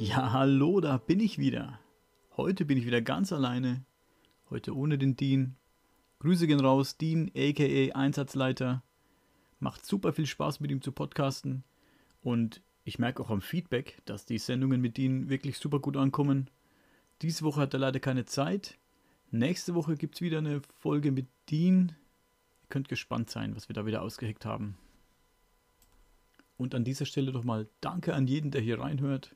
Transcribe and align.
Ja, 0.00 0.32
hallo, 0.32 0.80
da 0.80 0.96
bin 0.96 1.18
ich 1.18 1.38
wieder. 1.38 1.80
Heute 2.36 2.64
bin 2.64 2.78
ich 2.78 2.86
wieder 2.86 3.02
ganz 3.02 3.32
alleine. 3.32 3.84
Heute 4.48 4.76
ohne 4.76 4.96
den 4.96 5.16
Dean. 5.16 5.56
Grüße 6.20 6.46
gehen 6.46 6.60
raus, 6.60 6.98
Dean, 6.98 7.32
aka 7.36 7.96
Einsatzleiter. 7.98 8.84
Macht 9.58 9.84
super 9.84 10.12
viel 10.12 10.26
Spaß 10.26 10.60
mit 10.60 10.70
ihm 10.70 10.82
zu 10.82 10.92
podcasten. 10.92 11.64
Und 12.22 12.62
ich 12.84 13.00
merke 13.00 13.24
auch 13.24 13.30
am 13.30 13.40
Feedback, 13.40 14.00
dass 14.04 14.24
die 14.24 14.38
Sendungen 14.38 14.80
mit 14.80 14.98
Dean 14.98 15.30
wirklich 15.30 15.58
super 15.58 15.80
gut 15.80 15.96
ankommen. 15.96 16.48
Diese 17.20 17.42
Woche 17.42 17.62
hat 17.62 17.74
er 17.74 17.80
leider 17.80 17.98
keine 17.98 18.24
Zeit. 18.24 18.78
Nächste 19.32 19.74
Woche 19.74 19.96
gibt 19.96 20.14
es 20.14 20.20
wieder 20.20 20.38
eine 20.38 20.60
Folge 20.78 21.10
mit 21.10 21.26
Dean. 21.50 21.96
Ihr 22.62 22.68
könnt 22.68 22.88
gespannt 22.88 23.30
sein, 23.30 23.56
was 23.56 23.68
wir 23.68 23.74
da 23.74 23.84
wieder 23.84 24.02
ausgeheckt 24.02 24.44
haben. 24.44 24.78
Und 26.56 26.76
an 26.76 26.84
dieser 26.84 27.04
Stelle 27.04 27.32
nochmal 27.32 27.68
Danke 27.80 28.14
an 28.14 28.28
jeden, 28.28 28.52
der 28.52 28.60
hier 28.60 28.78
reinhört. 28.78 29.34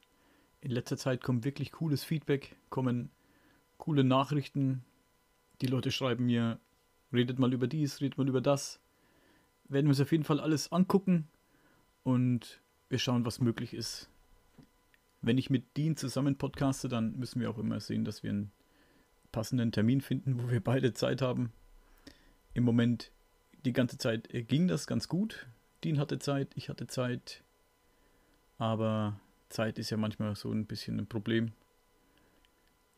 In 0.62 0.70
letzter 0.70 0.96
Zeit 0.96 1.22
kommt 1.22 1.44
wirklich 1.44 1.72
cooles 1.72 2.04
Feedback, 2.04 2.54
kommen 2.70 3.10
coole 3.78 4.04
Nachrichten. 4.04 4.84
Die 5.60 5.66
Leute 5.66 5.90
schreiben 5.90 6.26
mir, 6.26 6.60
redet 7.12 7.40
mal 7.40 7.52
über 7.52 7.66
dies, 7.66 8.00
redet 8.00 8.16
mal 8.16 8.28
über 8.28 8.40
das. 8.40 8.80
Werden 9.68 9.86
wir 9.86 9.90
uns 9.90 10.00
auf 10.00 10.12
jeden 10.12 10.22
Fall 10.22 10.38
alles 10.38 10.70
angucken 10.70 11.26
und 12.04 12.60
wir 12.88 12.98
schauen, 12.98 13.24
was 13.26 13.40
möglich 13.40 13.74
ist. 13.74 14.08
Wenn 15.20 15.36
ich 15.36 15.50
mit 15.50 15.76
Dean 15.76 15.96
zusammen 15.96 16.38
podcaste, 16.38 16.88
dann 16.88 17.18
müssen 17.18 17.40
wir 17.40 17.50
auch 17.50 17.58
immer 17.58 17.80
sehen, 17.80 18.04
dass 18.04 18.22
wir 18.22 18.30
einen 18.30 18.52
passenden 19.32 19.72
Termin 19.72 20.00
finden, 20.00 20.40
wo 20.40 20.48
wir 20.48 20.62
beide 20.62 20.92
Zeit 20.92 21.22
haben. 21.22 21.52
Im 22.54 22.62
Moment, 22.62 23.10
die 23.64 23.72
ganze 23.72 23.98
Zeit 23.98 24.28
ging 24.30 24.68
das 24.68 24.86
ganz 24.86 25.08
gut. 25.08 25.48
Dean 25.82 25.98
hatte 25.98 26.20
Zeit, 26.20 26.52
ich 26.54 26.68
hatte 26.68 26.86
Zeit. 26.86 27.42
Aber 28.58 29.18
Zeit 29.52 29.78
ist 29.78 29.90
ja 29.90 29.96
manchmal 29.96 30.34
so 30.34 30.50
ein 30.50 30.66
bisschen 30.66 30.98
ein 30.98 31.06
Problem. 31.06 31.52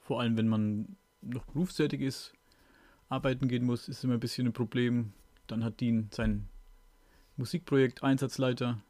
Vor 0.00 0.20
allem, 0.20 0.36
wenn 0.36 0.48
man 0.48 0.96
noch 1.20 1.44
berufstätig 1.44 2.00
ist, 2.00 2.32
arbeiten 3.08 3.48
gehen 3.48 3.64
muss, 3.64 3.88
ist 3.88 4.04
immer 4.04 4.14
ein 4.14 4.20
bisschen 4.20 4.46
ein 4.46 4.52
Problem. 4.52 5.12
Dann 5.46 5.64
hat 5.64 5.80
Dean 5.80 6.08
sein 6.12 6.48
Musikprojekt 7.36 8.02
Einsatzleiter. 8.02 8.80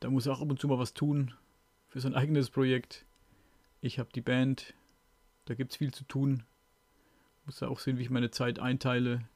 Da 0.00 0.10
muss 0.10 0.26
er 0.26 0.32
auch 0.32 0.40
ab 0.40 0.50
und 0.50 0.60
zu 0.60 0.68
mal 0.68 0.78
was 0.78 0.94
tun 0.94 1.34
für 1.88 2.00
sein 2.00 2.14
eigenes 2.14 2.50
Projekt. 2.50 3.04
Ich 3.80 3.98
habe 3.98 4.10
die 4.14 4.20
Band. 4.20 4.74
Da 5.44 5.54
gibt 5.54 5.72
es 5.72 5.76
viel 5.76 5.92
zu 5.92 6.04
tun. 6.04 6.44
Muss 7.44 7.60
ja 7.60 7.68
auch 7.68 7.78
sehen, 7.78 7.98
wie 7.98 8.02
ich 8.02 8.10
meine 8.10 8.30
Zeit 8.30 8.58
einteile. 8.58 9.28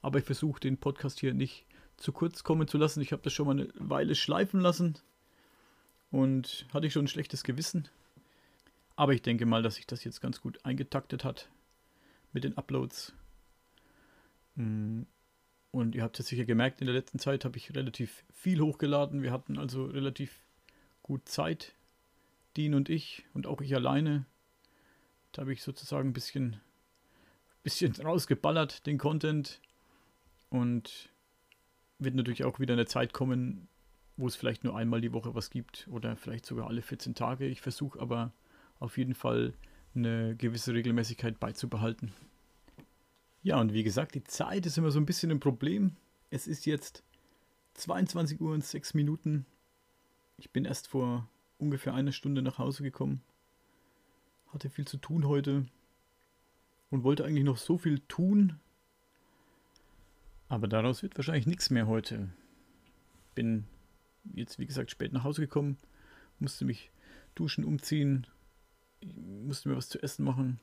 Aber 0.00 0.18
ich 0.20 0.24
versuche 0.24 0.60
den 0.60 0.78
Podcast 0.78 1.18
hier 1.18 1.34
nicht 1.34 1.66
zu 1.96 2.12
kurz 2.12 2.44
kommen 2.44 2.68
zu 2.68 2.78
lassen. 2.78 3.00
Ich 3.00 3.12
habe 3.12 3.22
das 3.22 3.32
schon 3.32 3.46
mal 3.46 3.58
eine 3.60 3.68
Weile 3.74 4.14
schleifen 4.14 4.60
lassen 4.60 4.98
und 6.10 6.66
hatte 6.72 6.86
ich 6.86 6.92
schon 6.92 7.04
ein 7.04 7.08
schlechtes 7.08 7.44
Gewissen. 7.44 7.88
Aber 8.96 9.12
ich 9.12 9.22
denke 9.22 9.46
mal, 9.46 9.62
dass 9.62 9.76
sich 9.76 9.86
das 9.86 10.04
jetzt 10.04 10.20
ganz 10.20 10.40
gut 10.40 10.64
eingetaktet 10.64 11.24
hat 11.24 11.48
mit 12.32 12.44
den 12.44 12.56
Uploads. 12.56 13.12
Mm, 14.56 15.02
und 15.70 15.94
ihr 15.94 16.02
habt 16.02 16.18
es 16.18 16.26
sicher 16.26 16.44
gemerkt, 16.44 16.80
in 16.80 16.86
der 16.86 16.94
letzten 16.94 17.18
Zeit 17.18 17.44
habe 17.44 17.56
ich 17.58 17.74
relativ 17.74 18.24
viel 18.32 18.60
hochgeladen. 18.60 19.22
Wir 19.22 19.32
hatten 19.32 19.58
also 19.58 19.84
relativ 19.84 20.42
gut 21.02 21.28
Zeit, 21.28 21.74
Dean 22.56 22.74
und 22.74 22.88
ich 22.88 23.24
und 23.34 23.46
auch 23.46 23.60
ich 23.60 23.74
alleine. 23.74 24.24
Da 25.32 25.42
habe 25.42 25.52
ich 25.52 25.62
sozusagen 25.62 26.10
ein 26.10 26.14
bisschen, 26.14 26.60
bisschen 27.62 27.92
rausgeballert, 28.02 28.86
den 28.86 28.98
Content. 28.98 29.60
Und 30.50 31.10
wird 31.98 32.14
natürlich 32.14 32.44
auch 32.44 32.58
wieder 32.58 32.74
eine 32.74 32.86
Zeit 32.86 33.12
kommen, 33.12 33.68
wo 34.18 34.26
es 34.26 34.36
vielleicht 34.36 34.64
nur 34.64 34.76
einmal 34.76 35.00
die 35.00 35.12
Woche 35.12 35.34
was 35.34 35.48
gibt 35.48 35.88
oder 35.90 36.16
vielleicht 36.16 36.44
sogar 36.44 36.66
alle 36.66 36.82
14 36.82 37.14
Tage. 37.14 37.46
Ich 37.46 37.60
versuche 37.60 38.00
aber 38.00 38.32
auf 38.80 38.98
jeden 38.98 39.14
Fall 39.14 39.54
eine 39.94 40.34
gewisse 40.36 40.74
Regelmäßigkeit 40.74 41.38
beizubehalten. 41.40 42.12
Ja, 43.44 43.60
und 43.60 43.72
wie 43.72 43.84
gesagt, 43.84 44.16
die 44.16 44.24
Zeit 44.24 44.66
ist 44.66 44.76
immer 44.76 44.90
so 44.90 44.98
ein 44.98 45.06
bisschen 45.06 45.30
ein 45.30 45.40
Problem. 45.40 45.92
Es 46.30 46.48
ist 46.48 46.66
jetzt 46.66 47.04
22 47.74 48.40
Uhr 48.40 48.52
und 48.52 48.64
6 48.64 48.94
Minuten. 48.94 49.46
Ich 50.36 50.50
bin 50.50 50.64
erst 50.64 50.88
vor 50.88 51.28
ungefähr 51.56 51.94
einer 51.94 52.12
Stunde 52.12 52.42
nach 52.42 52.58
Hause 52.58 52.82
gekommen. 52.82 53.22
Hatte 54.48 54.68
viel 54.68 54.86
zu 54.86 54.96
tun 54.96 55.28
heute 55.28 55.64
und 56.90 57.04
wollte 57.04 57.24
eigentlich 57.24 57.44
noch 57.44 57.56
so 57.56 57.78
viel 57.78 58.00
tun. 58.00 58.58
Aber 60.48 60.66
daraus 60.66 61.04
wird 61.04 61.16
wahrscheinlich 61.16 61.46
nichts 61.46 61.70
mehr 61.70 61.86
heute. 61.86 62.30
Bin 63.36 63.64
jetzt, 64.34 64.58
wie 64.58 64.66
gesagt, 64.66 64.90
spät 64.90 65.12
nach 65.12 65.24
Hause 65.24 65.42
gekommen, 65.42 65.76
musste 66.38 66.64
mich 66.64 66.90
duschen, 67.34 67.64
umziehen, 67.64 68.26
musste 69.02 69.68
mir 69.68 69.76
was 69.76 69.88
zu 69.88 70.02
essen 70.02 70.24
machen, 70.24 70.60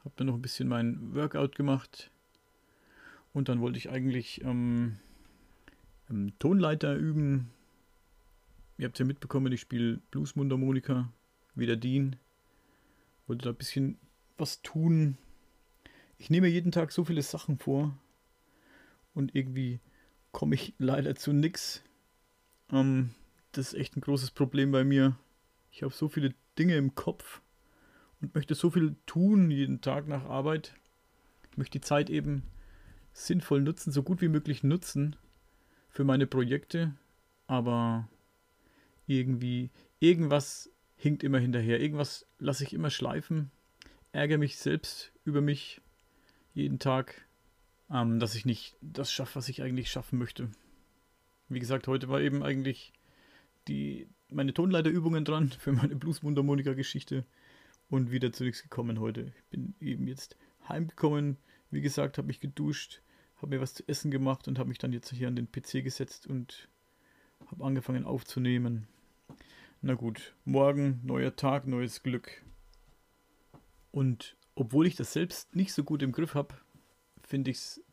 habe 0.00 0.14
dann 0.16 0.28
noch 0.28 0.34
ein 0.34 0.42
bisschen 0.42 0.68
mein 0.68 1.14
Workout 1.14 1.56
gemacht 1.56 2.10
und 3.32 3.48
dann 3.48 3.60
wollte 3.60 3.78
ich 3.78 3.90
eigentlich 3.90 4.42
ähm, 4.44 4.98
Tonleiter 6.38 6.94
üben. 6.94 7.50
Ihr 8.78 8.86
habt 8.86 8.98
ja 8.98 9.04
mitbekommen, 9.04 9.52
ich 9.52 9.60
spiele 9.60 10.00
Bluesmundharmonika, 10.10 11.12
wie 11.54 11.66
der 11.66 11.76
Dean. 11.76 12.16
Wollte 13.26 13.44
da 13.44 13.50
ein 13.50 13.56
bisschen 13.56 13.98
was 14.38 14.62
tun. 14.62 15.18
Ich 16.16 16.30
nehme 16.30 16.48
jeden 16.48 16.72
Tag 16.72 16.92
so 16.92 17.04
viele 17.04 17.22
Sachen 17.22 17.58
vor 17.58 17.96
und 19.14 19.34
irgendwie 19.34 19.80
komme 20.32 20.54
ich 20.54 20.74
leider 20.78 21.14
zu 21.14 21.32
nichts. 21.32 21.82
Ähm, 22.72 23.10
das 23.52 23.68
ist 23.68 23.74
echt 23.74 23.96
ein 23.96 24.00
großes 24.00 24.30
Problem 24.30 24.70
bei 24.70 24.84
mir. 24.84 25.16
Ich 25.70 25.82
habe 25.82 25.92
so 25.92 26.08
viele 26.08 26.34
Dinge 26.58 26.76
im 26.76 26.94
Kopf 26.94 27.40
und 28.20 28.34
möchte 28.34 28.54
so 28.54 28.70
viel 28.70 28.96
tun 29.06 29.50
jeden 29.50 29.80
Tag 29.80 30.08
nach 30.08 30.24
Arbeit. 30.24 30.74
Ich 31.50 31.56
möchte 31.56 31.78
die 31.78 31.84
Zeit 31.84 32.10
eben 32.10 32.42
sinnvoll 33.12 33.62
nutzen, 33.62 33.92
so 33.92 34.02
gut 34.02 34.20
wie 34.20 34.28
möglich 34.28 34.62
nutzen 34.62 35.16
für 35.88 36.04
meine 36.04 36.26
Projekte, 36.26 36.94
aber 37.46 38.08
irgendwie, 39.06 39.70
irgendwas 40.00 40.70
hinkt 40.96 41.24
immer 41.24 41.38
hinterher, 41.38 41.80
irgendwas 41.80 42.26
lasse 42.38 42.64
ich 42.64 42.72
immer 42.72 42.90
schleifen, 42.90 43.50
ärgere 44.12 44.38
mich 44.38 44.58
selbst 44.58 45.12
über 45.24 45.40
mich 45.40 45.80
jeden 46.54 46.78
Tag, 46.78 47.26
ähm, 47.90 48.20
dass 48.20 48.34
ich 48.34 48.44
nicht 48.44 48.76
das 48.80 49.12
schaffe, 49.12 49.36
was 49.36 49.48
ich 49.48 49.62
eigentlich 49.62 49.90
schaffen 49.90 50.18
möchte. 50.18 50.50
Wie 51.48 51.60
gesagt, 51.60 51.86
heute 51.88 52.08
war 52.08 52.20
eben 52.20 52.42
eigentlich 52.42 52.92
die, 53.68 54.08
meine 54.28 54.52
Tonleiterübungen 54.52 55.24
dran 55.24 55.50
für 55.50 55.72
meine 55.72 55.96
Bluesmundharmonika-Geschichte 55.96 57.24
und 57.88 58.10
wieder 58.10 58.32
zu 58.32 58.44
gekommen 58.44 59.00
heute. 59.00 59.32
Ich 59.36 59.44
bin 59.50 59.74
eben 59.80 60.06
jetzt 60.06 60.36
heimgekommen, 60.68 61.38
wie 61.70 61.80
gesagt, 61.80 62.18
habe 62.18 62.26
mich 62.26 62.40
geduscht, 62.40 63.02
habe 63.36 63.54
mir 63.54 63.60
was 63.60 63.74
zu 63.74 63.82
essen 63.86 64.10
gemacht 64.10 64.46
und 64.46 64.58
habe 64.58 64.68
mich 64.68 64.78
dann 64.78 64.92
jetzt 64.92 65.10
hier 65.10 65.28
an 65.28 65.36
den 65.36 65.50
PC 65.50 65.84
gesetzt 65.84 66.26
und 66.26 66.68
habe 67.46 67.64
angefangen 67.64 68.04
aufzunehmen. 68.04 68.86
Na 69.80 69.94
gut, 69.94 70.34
morgen, 70.44 71.00
neuer 71.04 71.34
Tag, 71.36 71.66
neues 71.66 72.02
Glück. 72.02 72.44
Und 73.90 74.36
obwohl 74.54 74.86
ich 74.86 74.96
das 74.96 75.12
selbst 75.12 75.54
nicht 75.54 75.72
so 75.72 75.84
gut 75.84 76.02
im 76.02 76.12
Griff 76.12 76.34
habe, 76.34 76.56
finde 77.22 77.52
ich 77.52 77.58
es 77.58 77.84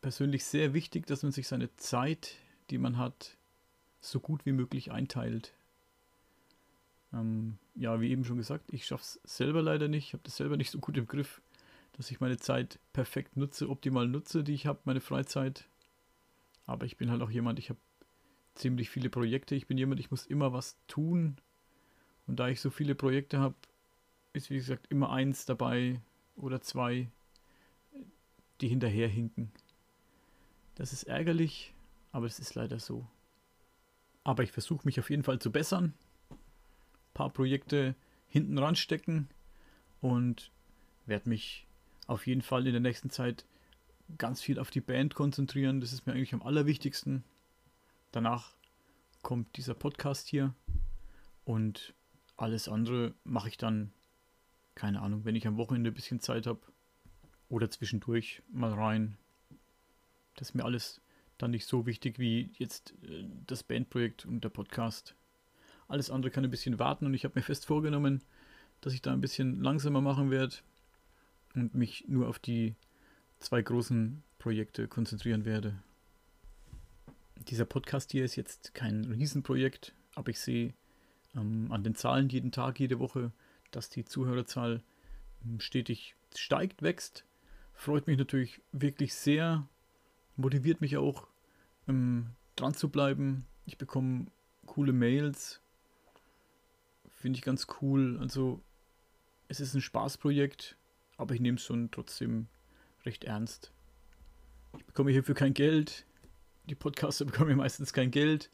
persönlich 0.00 0.44
sehr 0.44 0.74
wichtig, 0.74 1.06
dass 1.06 1.22
man 1.22 1.32
sich 1.32 1.46
seine 1.46 1.74
Zeit 1.76 2.36
die 2.70 2.78
man 2.78 2.98
hat, 2.98 3.36
so 4.00 4.20
gut 4.20 4.46
wie 4.46 4.52
möglich 4.52 4.92
einteilt. 4.92 5.54
Ähm, 7.12 7.58
ja, 7.74 8.00
wie 8.00 8.10
eben 8.10 8.24
schon 8.24 8.36
gesagt, 8.36 8.72
ich 8.72 8.86
schaffe 8.86 9.02
es 9.02 9.20
selber 9.24 9.62
leider 9.62 9.88
nicht. 9.88 10.06
Ich 10.08 10.12
habe 10.12 10.22
das 10.24 10.36
selber 10.36 10.56
nicht 10.56 10.70
so 10.70 10.78
gut 10.78 10.96
im 10.96 11.06
Griff, 11.06 11.40
dass 11.92 12.10
ich 12.10 12.20
meine 12.20 12.36
Zeit 12.36 12.78
perfekt 12.92 13.36
nutze, 13.36 13.68
optimal 13.68 14.06
nutze, 14.08 14.44
die 14.44 14.54
ich 14.54 14.66
habe, 14.66 14.80
meine 14.84 15.00
Freizeit. 15.00 15.68
Aber 16.66 16.84
ich 16.84 16.96
bin 16.96 17.10
halt 17.10 17.22
auch 17.22 17.30
jemand, 17.30 17.58
ich 17.58 17.70
habe 17.70 17.78
ziemlich 18.54 18.90
viele 18.90 19.10
Projekte. 19.10 19.54
Ich 19.54 19.66
bin 19.66 19.78
jemand, 19.78 20.00
ich 20.00 20.10
muss 20.10 20.26
immer 20.26 20.52
was 20.52 20.76
tun. 20.88 21.36
Und 22.26 22.40
da 22.40 22.48
ich 22.48 22.60
so 22.60 22.70
viele 22.70 22.94
Projekte 22.94 23.38
habe, 23.38 23.54
ist 24.32 24.50
wie 24.50 24.56
gesagt 24.56 24.86
immer 24.90 25.10
eins 25.10 25.46
dabei 25.46 26.00
oder 26.36 26.60
zwei, 26.60 27.08
die 28.60 28.68
hinterherhinken. 28.68 29.52
Das 30.74 30.92
ist 30.92 31.04
ärgerlich, 31.04 31.72
aber 32.16 32.24
es 32.24 32.38
ist 32.38 32.54
leider 32.54 32.78
so. 32.78 33.06
Aber 34.24 34.42
ich 34.42 34.50
versuche 34.50 34.86
mich 34.86 34.98
auf 34.98 35.10
jeden 35.10 35.22
Fall 35.22 35.38
zu 35.38 35.52
bessern. 35.52 35.92
Ein 36.30 36.38
paar 37.12 37.28
Projekte 37.28 37.94
hinten 38.26 38.56
ranstecken 38.56 39.28
und 40.00 40.50
werde 41.04 41.28
mich 41.28 41.66
auf 42.06 42.26
jeden 42.26 42.40
Fall 42.40 42.66
in 42.66 42.72
der 42.72 42.80
nächsten 42.80 43.10
Zeit 43.10 43.44
ganz 44.16 44.40
viel 44.40 44.58
auf 44.58 44.70
die 44.70 44.80
Band 44.80 45.14
konzentrieren. 45.14 45.82
Das 45.82 45.92
ist 45.92 46.06
mir 46.06 46.14
eigentlich 46.14 46.32
am 46.32 46.40
allerwichtigsten. 46.40 47.22
Danach 48.12 48.56
kommt 49.20 49.58
dieser 49.58 49.74
Podcast 49.74 50.26
hier 50.26 50.54
und 51.44 51.92
alles 52.38 52.66
andere 52.66 53.14
mache 53.24 53.50
ich 53.50 53.58
dann, 53.58 53.92
keine 54.74 55.02
Ahnung, 55.02 55.26
wenn 55.26 55.36
ich 55.36 55.46
am 55.46 55.58
Wochenende 55.58 55.90
ein 55.90 55.94
bisschen 55.94 56.20
Zeit 56.20 56.46
habe 56.46 56.60
oder 57.50 57.68
zwischendurch 57.68 58.42
mal 58.50 58.72
rein. 58.72 59.18
Das 60.36 60.48
ist 60.48 60.54
mir 60.54 60.64
alles 60.64 61.02
dann 61.38 61.50
nicht 61.50 61.66
so 61.66 61.86
wichtig 61.86 62.18
wie 62.18 62.50
jetzt 62.58 62.94
äh, 63.02 63.24
das 63.46 63.62
Bandprojekt 63.62 64.24
und 64.24 64.42
der 64.42 64.48
Podcast. 64.48 65.14
Alles 65.88 66.10
andere 66.10 66.30
kann 66.30 66.44
ein 66.44 66.50
bisschen 66.50 66.78
warten 66.78 67.06
und 67.06 67.14
ich 67.14 67.24
habe 67.24 67.38
mir 67.38 67.42
fest 67.42 67.66
vorgenommen, 67.66 68.22
dass 68.80 68.92
ich 68.92 69.02
da 69.02 69.12
ein 69.12 69.20
bisschen 69.20 69.62
langsamer 69.62 70.00
machen 70.00 70.30
werde 70.30 70.56
und 71.54 71.74
mich 71.74 72.04
nur 72.08 72.28
auf 72.28 72.38
die 72.38 72.74
zwei 73.38 73.62
großen 73.62 74.22
Projekte 74.38 74.88
konzentrieren 74.88 75.44
werde. 75.44 75.74
Dieser 77.48 77.64
Podcast 77.64 78.12
hier 78.12 78.24
ist 78.24 78.36
jetzt 78.36 78.74
kein 78.74 79.04
Riesenprojekt, 79.04 79.94
aber 80.14 80.30
ich 80.30 80.40
sehe 80.40 80.74
ähm, 81.34 81.70
an 81.70 81.84
den 81.84 81.94
Zahlen 81.94 82.28
jeden 82.28 82.50
Tag, 82.50 82.80
jede 82.80 82.98
Woche, 82.98 83.30
dass 83.70 83.90
die 83.90 84.04
Zuhörerzahl 84.04 84.82
ähm, 85.44 85.60
stetig 85.60 86.16
steigt, 86.34 86.82
wächst. 86.82 87.24
Freut 87.72 88.06
mich 88.06 88.18
natürlich 88.18 88.60
wirklich 88.72 89.14
sehr, 89.14 89.68
motiviert 90.36 90.80
mich 90.80 90.96
auch 90.96 91.26
ähm, 91.88 92.30
dran 92.56 92.74
zu 92.74 92.88
bleiben. 92.88 93.46
Ich 93.64 93.78
bekomme 93.78 94.26
coole 94.66 94.92
Mails, 94.92 95.60
finde 97.10 97.38
ich 97.38 97.44
ganz 97.44 97.66
cool. 97.80 98.18
Also 98.20 98.60
es 99.48 99.60
ist 99.60 99.74
ein 99.74 99.80
Spaßprojekt, 99.80 100.76
aber 101.16 101.34
ich 101.34 101.40
nehme 101.40 101.56
es 101.56 101.64
schon 101.64 101.90
trotzdem 101.90 102.46
recht 103.04 103.24
ernst. 103.24 103.72
Ich 104.78 104.84
bekomme 104.84 105.10
hierfür 105.10 105.34
kein 105.34 105.54
Geld. 105.54 106.04
Die 106.66 106.74
Podcaster 106.74 107.24
bekommen 107.26 107.50
ja 107.50 107.56
meistens 107.56 107.92
kein 107.92 108.10
Geld 108.10 108.50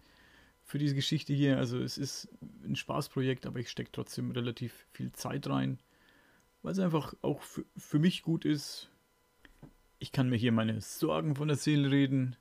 für 0.65 0.79
diese 0.79 0.95
Geschichte 0.95 1.33
hier. 1.33 1.59
Also 1.59 1.79
es 1.79 1.99
ist 1.99 2.29
ein 2.65 2.77
Spaßprojekt, 2.77 3.47
aber 3.47 3.59
ich 3.59 3.71
stecke 3.71 3.91
trotzdem 3.93 4.31
relativ 4.31 4.87
viel 4.93 5.13
Zeit 5.13 5.49
rein, 5.49 5.79
weil 6.63 6.73
es 6.73 6.79
einfach 6.79 7.15
auch 7.23 7.43
für, 7.43 7.65
für 7.77 7.99
mich 7.99 8.23
gut 8.23 8.45
ist. 8.45 8.89
Ich 10.03 10.11
kann 10.11 10.29
mir 10.29 10.37
hier 10.37 10.51
meine 10.51 10.81
Sorgen 10.81 11.37
von 11.37 11.47
der 11.47 11.57
Seele 11.57 11.93
reden. 11.93 12.35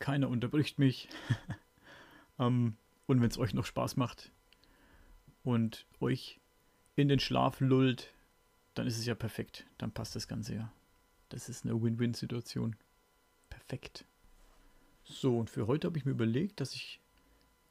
Keiner 0.00 0.28
unterbricht 0.28 0.80
mich. 0.80 1.08
ähm, 2.40 2.76
und 3.06 3.20
wenn 3.20 3.30
es 3.30 3.38
euch 3.38 3.54
noch 3.54 3.64
Spaß 3.64 3.96
macht 3.96 4.32
und 5.44 5.86
euch 6.00 6.40
in 6.96 7.06
den 7.06 7.20
Schlaf 7.20 7.60
lullt, 7.60 8.12
dann 8.74 8.88
ist 8.88 8.98
es 8.98 9.06
ja 9.06 9.14
perfekt. 9.14 9.64
Dann 9.78 9.92
passt 9.92 10.16
das 10.16 10.26
Ganze 10.26 10.56
ja. 10.56 10.72
Das 11.28 11.48
ist 11.48 11.64
eine 11.64 11.80
Win-Win-Situation. 11.80 12.74
Perfekt. 13.48 14.04
So, 15.04 15.38
und 15.38 15.50
für 15.50 15.68
heute 15.68 15.86
habe 15.86 15.98
ich 15.98 16.04
mir 16.04 16.10
überlegt, 16.10 16.58
dass 16.58 16.74
ich 16.74 17.00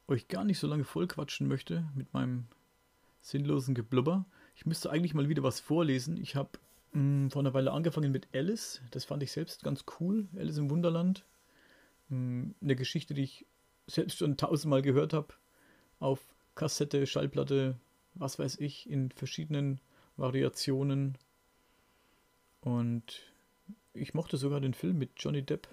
euch 0.07 0.30
gar 0.30 0.45
nicht 0.45 0.57
so 0.57 0.68
lange 0.68 0.85
vollquatschen 0.85 1.50
möchte 1.50 1.83
mit 1.95 2.13
meinem 2.13 2.47
sinnlosen 3.19 3.75
Geblubber. 3.75 4.25
Ich 4.56 4.65
müsste 4.65 4.89
eigentlich 4.89 5.13
mal 5.13 5.27
wieder 5.27 5.44
was 5.44 5.59
vorlesen. 5.59 6.15
Ich 6.15 6.38
habe 6.38 6.57
hm, 6.91 7.29
vor 7.31 7.41
einer 7.41 7.53
Weile 7.53 7.71
angefangen 7.71 8.11
mit 8.11 8.27
Alice. 8.33 8.81
Das 8.91 9.05
fand 9.05 9.23
ich 9.23 9.31
selbst 9.31 9.63
ganz 9.63 9.85
cool. 9.99 10.27
Alice 10.35 10.57
im 10.57 10.69
Wunderland. 10.69 11.25
Mh, 12.09 12.17
hm, 12.17 12.55
eine 12.61 12.75
Geschichte, 12.75 13.13
die 13.13 13.23
ich 13.23 13.45
selbst 13.87 14.17
schon 14.17 14.37
tausendmal 14.37 14.81
gehört 14.81 15.13
habe. 15.13 15.33
Auf 15.99 16.19
Kassette, 16.55 17.05
Schallplatte, 17.07 17.77
was 18.15 18.39
weiß 18.39 18.59
ich, 18.59 18.89
in 18.89 19.11
verschiedenen 19.11 19.79
Variationen. 20.17 21.17
Und 22.61 23.21
ich 23.93 24.13
mochte 24.13 24.37
sogar 24.37 24.59
den 24.59 24.73
Film 24.73 24.97
mit 24.97 25.11
Johnny 25.17 25.43
Depp. 25.43 25.67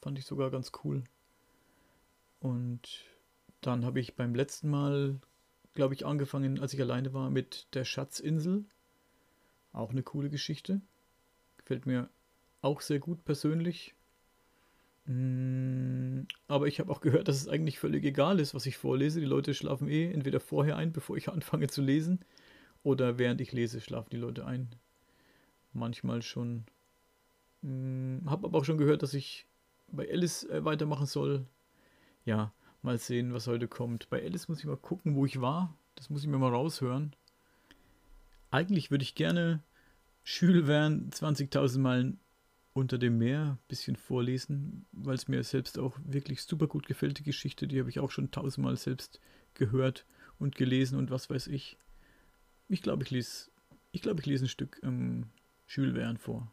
Fand 0.00 0.18
ich 0.18 0.26
sogar 0.26 0.50
ganz 0.50 0.72
cool. 0.82 1.04
Und 2.40 3.04
dann 3.60 3.84
habe 3.84 4.00
ich 4.00 4.16
beim 4.16 4.34
letzten 4.34 4.68
Mal, 4.68 5.20
glaube 5.74 5.94
ich, 5.94 6.04
angefangen, 6.04 6.58
als 6.58 6.74
ich 6.74 6.80
alleine 6.80 7.12
war, 7.12 7.30
mit 7.30 7.68
der 7.74 7.84
Schatzinsel. 7.84 8.64
Auch 9.72 9.90
eine 9.90 10.02
coole 10.02 10.30
Geschichte. 10.30 10.80
Gefällt 11.56 11.86
mir 11.86 12.08
auch 12.60 12.80
sehr 12.80 12.98
gut 12.98 13.24
persönlich. 13.24 13.94
Mm, 15.06 16.22
aber 16.48 16.68
ich 16.68 16.78
habe 16.80 16.92
auch 16.92 17.00
gehört, 17.00 17.28
dass 17.28 17.36
es 17.36 17.48
eigentlich 17.48 17.78
völlig 17.78 18.04
egal 18.04 18.38
ist, 18.38 18.54
was 18.54 18.66
ich 18.66 18.76
vorlese. 18.76 19.20
Die 19.20 19.26
Leute 19.26 19.54
schlafen 19.54 19.88
eh 19.88 20.12
entweder 20.12 20.40
vorher 20.40 20.76
ein, 20.76 20.92
bevor 20.92 21.16
ich 21.16 21.28
anfange 21.30 21.68
zu 21.68 21.82
lesen, 21.82 22.20
oder 22.82 23.18
während 23.18 23.40
ich 23.40 23.52
lese, 23.52 23.80
schlafen 23.80 24.10
die 24.10 24.16
Leute 24.16 24.46
ein. 24.46 24.68
Manchmal 25.72 26.22
schon. 26.22 26.64
Mm, 27.62 28.18
habe 28.26 28.46
aber 28.46 28.58
auch 28.58 28.64
schon 28.64 28.78
gehört, 28.78 29.02
dass 29.02 29.14
ich 29.14 29.46
bei 29.88 30.10
Alice 30.10 30.44
äh, 30.44 30.64
weitermachen 30.64 31.06
soll. 31.06 31.46
Ja, 32.24 32.52
Mal 32.84 32.98
sehen, 32.98 33.32
was 33.32 33.46
heute 33.46 33.68
kommt. 33.68 34.10
Bei 34.10 34.20
Alice 34.20 34.48
muss 34.48 34.58
ich 34.58 34.64
mal 34.64 34.76
gucken, 34.76 35.14
wo 35.14 35.24
ich 35.24 35.40
war. 35.40 35.72
Das 35.94 36.10
muss 36.10 36.22
ich 36.22 36.28
mir 36.28 36.38
mal 36.38 36.50
raushören. 36.50 37.14
Eigentlich 38.52 38.90
würde 38.90 39.02
ich 39.02 39.14
gerne 39.14 39.62
Jules 40.26 40.66
Verne 40.66 41.08
20.000 41.10 41.78
Meilen 41.78 42.20
unter 42.74 42.98
dem 42.98 43.16
Meer 43.16 43.58
ein 43.58 43.66
bisschen 43.66 43.96
vorlesen, 43.96 44.84
weil 44.92 45.14
es 45.14 45.26
mir 45.26 45.42
selbst 45.42 45.78
auch 45.78 45.98
wirklich 46.04 46.42
super 46.42 46.66
gut 46.66 46.86
gefällt, 46.86 47.18
die 47.18 47.22
Geschichte. 47.22 47.66
Die 47.66 47.80
habe 47.80 47.88
ich 47.88 47.98
auch 47.98 48.10
schon 48.10 48.30
tausendmal 48.30 48.76
selbst 48.76 49.20
gehört 49.54 50.04
und 50.38 50.54
gelesen 50.54 50.98
und 50.98 51.10
was 51.10 51.30
weiß 51.30 51.46
ich. 51.46 51.78
Ich 52.68 52.82
glaube, 52.82 53.04
ich 53.04 53.10
lese, 53.10 53.50
ich 53.90 54.02
glaube, 54.02 54.20
ich 54.20 54.26
lese 54.26 54.44
ein 54.44 54.48
Stück 54.48 54.80
ähm, 54.82 55.30
Jules 55.66 55.94
Verne 55.94 56.18
vor. 56.18 56.52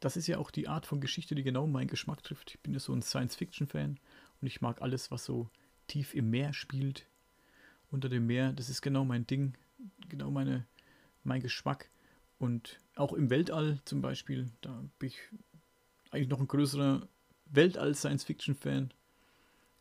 Das 0.00 0.16
ist 0.16 0.26
ja 0.26 0.38
auch 0.38 0.50
die 0.50 0.66
Art 0.66 0.86
von 0.86 1.00
Geschichte, 1.00 1.36
die 1.36 1.44
genau 1.44 1.68
meinen 1.68 1.86
Geschmack 1.86 2.24
trifft. 2.24 2.50
Ich 2.50 2.60
bin 2.60 2.72
ja 2.72 2.80
so 2.80 2.92
ein 2.92 3.02
Science-Fiction-Fan 3.02 4.00
und 4.40 4.46
ich 4.48 4.60
mag 4.60 4.82
alles, 4.82 5.12
was 5.12 5.24
so 5.24 5.48
tief 5.86 6.14
im 6.14 6.30
Meer 6.30 6.52
spielt. 6.52 7.06
Unter 7.92 8.08
dem 8.08 8.26
Meer, 8.26 8.52
das 8.52 8.68
ist 8.68 8.82
genau 8.82 9.04
mein 9.04 9.24
Ding, 9.24 9.56
genau 10.08 10.30
meine, 10.30 10.66
mein 11.24 11.40
Geschmack. 11.40 11.90
Und 12.38 12.80
auch 12.96 13.12
im 13.12 13.30
Weltall 13.30 13.80
zum 13.84 14.00
Beispiel, 14.00 14.50
da 14.60 14.82
bin 14.98 15.08
ich 15.08 15.18
eigentlich 16.10 16.28
noch 16.28 16.40
ein 16.40 16.48
größerer 16.48 17.08
Weltall-Science-Fiction-Fan. 17.46 18.92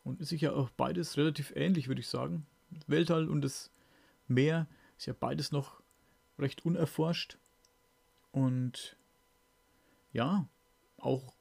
Und 0.03 0.19
ist 0.19 0.29
sicher 0.29 0.55
auch 0.55 0.69
beides 0.71 1.17
relativ 1.17 1.53
ähnlich, 1.55 1.87
würde 1.87 2.01
ich 2.01 2.07
sagen. 2.07 2.45
Weltall 2.87 3.29
und 3.29 3.41
das 3.41 3.71
Meer 4.27 4.67
ist 4.97 5.05
ja 5.05 5.13
beides 5.19 5.51
noch 5.51 5.81
recht 6.39 6.65
unerforscht. 6.65 7.37
Und 8.31 8.97
ja, 10.13 10.47
auch 10.97 11.35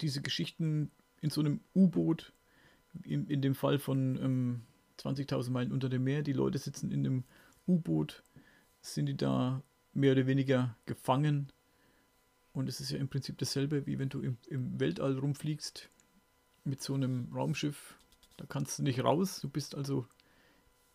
diese 0.00 0.22
Geschichten 0.22 0.90
in 1.20 1.30
so 1.30 1.40
einem 1.40 1.60
U-Boot, 1.74 2.32
in, 3.04 3.26
in, 3.28 3.42
dem 3.42 3.54
Fall 3.54 3.78
von 3.78 4.16
ähm, 4.16 4.62
20.000 4.98 5.50
Meilen 5.50 5.72
unter 5.72 5.88
dem 5.88 6.04
Meer, 6.04 6.22
die 6.22 6.32
Leute 6.32 6.58
sitzen 6.58 6.90
in 6.90 7.06
einem 7.06 7.24
U-Boot, 7.70 8.22
sind 8.80 9.06
die 9.06 9.16
da 9.16 9.62
mehr 9.92 10.12
oder 10.12 10.26
weniger 10.26 10.76
gefangen. 10.86 11.52
Und 12.52 12.68
es 12.68 12.80
ist 12.80 12.90
ja 12.90 12.98
im 12.98 13.08
Prinzip 13.08 13.38
dasselbe, 13.38 13.86
wie 13.86 13.98
wenn 13.98 14.08
du 14.08 14.20
im, 14.20 14.38
im 14.48 14.80
Weltall 14.80 15.18
rumfliegst 15.18 15.88
mit 16.64 16.82
so 16.82 16.94
einem 16.94 17.32
Raumschiff. 17.32 17.96
Da 18.36 18.46
kannst 18.46 18.78
du 18.78 18.82
nicht 18.82 19.04
raus. 19.04 19.40
Du 19.40 19.48
bist 19.48 19.74
also 19.74 20.06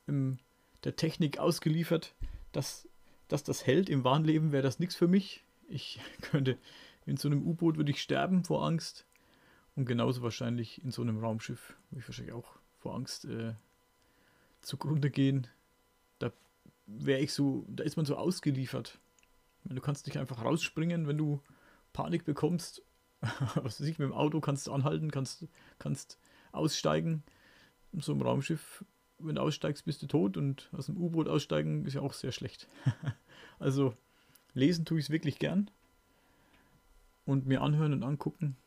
im, 0.07 0.37
der 0.83 0.95
Technik 0.95 1.37
ausgeliefert. 1.37 2.13
Dass, 2.51 2.87
dass 3.27 3.43
das 3.43 3.65
hält 3.65 3.89
im 3.89 4.03
wahren 4.03 4.23
Leben 4.23 4.51
wäre 4.51 4.63
das 4.63 4.79
nichts 4.79 4.95
für 4.95 5.07
mich. 5.07 5.43
Ich 5.67 5.99
könnte 6.21 6.57
in 7.05 7.17
so 7.17 7.27
einem 7.27 7.45
U-Boot 7.45 7.77
würde 7.77 7.91
ich 7.91 8.01
sterben 8.01 8.43
vor 8.43 8.65
Angst. 8.65 9.05
Und 9.75 9.85
genauso 9.85 10.21
wahrscheinlich 10.21 10.83
in 10.83 10.91
so 10.91 11.01
einem 11.01 11.19
Raumschiff 11.19 11.75
würde 11.89 12.01
ich 12.01 12.07
wahrscheinlich 12.07 12.33
auch 12.33 12.57
vor 12.79 12.95
Angst 12.95 13.25
äh, 13.25 13.53
zugrunde 14.61 15.09
gehen. 15.09 15.47
Wäre 16.87 17.19
ich 17.19 17.33
so, 17.33 17.65
da 17.67 17.83
ist 17.83 17.97
man 17.97 18.05
so 18.05 18.15
ausgeliefert. 18.15 18.99
Du 19.63 19.81
kannst 19.81 20.05
nicht 20.05 20.17
einfach 20.17 20.43
rausspringen, 20.43 21.07
wenn 21.07 21.17
du 21.17 21.41
Panik 21.93 22.25
bekommst. 22.25 22.83
Was 23.55 23.79
weiß 23.79 23.87
ich, 23.87 23.97
mit 23.97 24.07
dem 24.07 24.13
Auto 24.13 24.39
kannst 24.39 24.67
du 24.67 24.71
anhalten, 24.71 25.09
kannst, 25.09 25.47
kannst 25.79 26.19
aussteigen. 26.51 27.23
So 27.93 28.11
einem 28.11 28.21
Raumschiff, 28.21 28.85
wenn 29.17 29.35
du 29.35 29.41
aussteigst, 29.41 29.85
bist 29.85 30.01
du 30.03 30.07
tot 30.07 30.37
und 30.37 30.69
aus 30.73 30.87
dem 30.87 30.97
U-Boot 30.97 31.27
aussteigen 31.27 31.85
ist 31.85 31.93
ja 31.95 32.01
auch 32.01 32.13
sehr 32.13 32.31
schlecht. 32.31 32.67
also 33.59 33.95
lesen 34.53 34.85
tue 34.85 34.99
ich 34.99 35.05
es 35.05 35.09
wirklich 35.09 35.39
gern 35.39 35.71
und 37.25 37.47
mir 37.47 37.61
anhören 37.61 37.93
und 37.93 38.03
angucken 38.03 38.57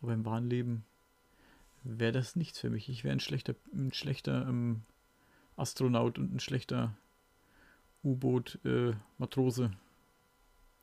aber 0.00 0.12
im 0.12 0.24
wahren 0.24 0.48
Leben 0.48 0.84
wäre 1.82 2.12
das 2.12 2.36
nichts 2.36 2.58
für 2.58 2.70
mich. 2.70 2.88
Ich 2.88 3.04
wäre 3.04 3.12
ein 3.12 3.20
schlechter, 3.20 3.54
ein 3.72 3.92
schlechter 3.92 4.46
ähm, 4.48 4.82
Astronaut 5.56 6.18
und 6.18 6.34
ein 6.34 6.40
schlechter 6.40 6.96
U-Boot-Matrose. 8.04 9.64
Äh, 9.64 9.76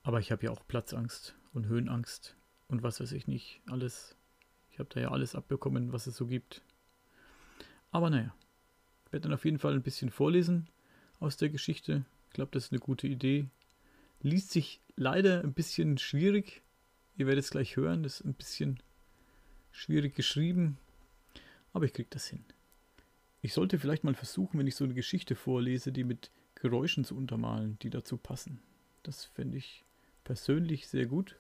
aber 0.04 0.20
ich 0.20 0.32
habe 0.32 0.46
ja 0.46 0.52
auch 0.52 0.66
Platzangst 0.68 1.36
und 1.54 1.68
Höhenangst 1.68 2.36
und 2.68 2.84
was 2.84 3.00
weiß 3.00 3.12
ich 3.14 3.28
nicht. 3.28 3.62
Alles. 3.68 4.16
Ich 4.72 4.80
habe 4.80 4.90
da 4.94 5.00
ja 5.00 5.12
alles 5.12 5.36
abbekommen, 5.36 5.94
was 5.94 6.08
es 6.08 6.18
so 6.18 6.28
gibt. 6.28 6.62
Aber 7.92 8.10
naja, 8.10 8.36
ich 9.06 9.14
werde 9.14 9.30
dann 9.30 9.34
auf 9.34 9.46
jeden 9.46 9.60
Fall 9.60 9.74
ein 9.74 9.84
bisschen 9.84 10.10
vorlesen 10.12 10.68
aus 11.20 11.38
der 11.38 11.50
Geschichte. 11.50 12.06
Ich 12.28 12.34
glaube, 12.34 12.52
das 12.52 12.66
ist 12.66 12.72
eine 12.72 12.80
gute 12.80 13.08
Idee. 13.08 13.46
Liest 14.22 14.52
sich 14.52 14.82
leider 14.96 15.42
ein 15.44 15.54
bisschen 15.54 15.98
schwierig. 15.98 16.62
Ihr 17.16 17.28
werdet 17.28 17.46
es 17.46 17.52
gleich 17.52 17.78
hören. 17.78 18.04
Das 18.04 18.20
ist 18.20 18.26
ein 18.26 18.34
bisschen 18.34 18.82
schwierig 19.72 20.16
geschrieben, 20.16 20.78
aber 21.74 21.86
ich 21.86 21.94
kriege 21.94 22.10
das 22.10 22.28
hin. 22.28 22.44
Ich 23.42 23.54
sollte 23.54 23.78
vielleicht 23.78 24.04
mal 24.04 24.16
versuchen, 24.16 24.58
wenn 24.58 24.68
ich 24.68 24.76
so 24.76 24.86
eine 24.86 24.94
Geschichte 24.94 25.36
vorlese, 25.36 25.92
die 25.92 26.04
mit 26.04 26.32
Geräuschen 26.56 27.04
zu 27.06 27.16
untermalen, 27.16 27.78
die 27.80 27.90
dazu 27.90 28.18
passen. 28.18 28.62
Das 29.04 29.26
fände 29.26 29.58
ich 29.58 29.84
persönlich 30.24 30.88
sehr 30.88 31.06
gut. 31.06 31.38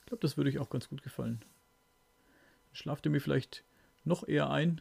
Ich 0.00 0.06
glaube, 0.06 0.20
das 0.20 0.36
würde 0.36 0.50
euch 0.50 0.58
auch 0.58 0.70
ganz 0.70 0.88
gut 0.88 1.02
gefallen. 1.02 1.44
Schlaft 2.72 3.06
ihr 3.06 3.10
mir 3.10 3.20
vielleicht 3.20 3.64
noch 4.04 4.28
eher 4.28 4.50
ein. 4.50 4.80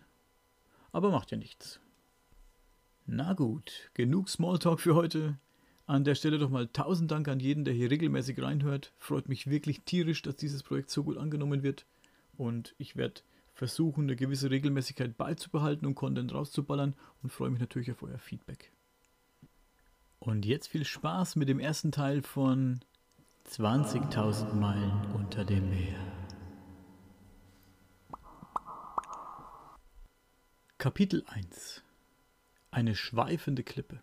aber 0.92 1.12
macht 1.12 1.32
ja 1.32 1.38
nichts. 1.38 1.80
Na 3.06 3.34
gut, 3.34 3.90
genug 3.94 4.30
Smalltalk 4.30 4.80
für 4.80 4.96
heute. 4.96 5.38
An 5.88 6.04
der 6.04 6.16
Stelle 6.16 6.40
doch 6.40 6.50
mal 6.50 6.68
tausend 6.68 7.12
Dank 7.12 7.28
an 7.28 7.40
jeden, 7.40 7.64
der 7.64 7.74
hier 7.74 7.92
regelmäßig 7.92 8.42
reinhört. 8.42 8.94
Freut 8.98 9.30
mich 9.30 9.50
wirklich 9.50 9.82
tierisch, 9.82 10.22
dass 10.22 10.36
dieses 10.36 10.64
Projekt 10.64 10.90
so 10.90 11.04
gut 11.04 11.18
angenommen 11.18 11.64
wird. 11.64 11.86
Und 12.38 12.76
ich 12.78 12.96
werde 12.96 13.22
versuchen, 13.54 14.06
eine 14.06 14.16
gewisse 14.16 14.50
Regelmäßigkeit 14.50 15.18
beizubehalten 15.18 15.86
und 15.86 15.96
Content 15.96 16.34
rauszuballern 16.34 16.96
und 17.24 17.30
freue 17.32 17.52
mich 17.52 17.60
natürlich 17.60 17.92
auf 17.92 18.04
euer 18.04 18.20
Feedback. 18.20 18.72
Und 20.26 20.46
jetzt 20.46 20.68
viel 20.68 20.86
Spaß 20.86 21.36
mit 21.36 21.50
dem 21.50 21.60
ersten 21.60 21.92
Teil 21.92 22.22
von 22.22 22.80
20.000 23.50 24.54
Meilen 24.54 25.14
unter 25.14 25.46
dem 25.46 25.70
Meer. 25.70 26.00
Kapitel 30.78 31.24
1 31.28 31.84
Eine 32.72 32.96
schweifende 32.96 33.64
Klippe 33.64 34.02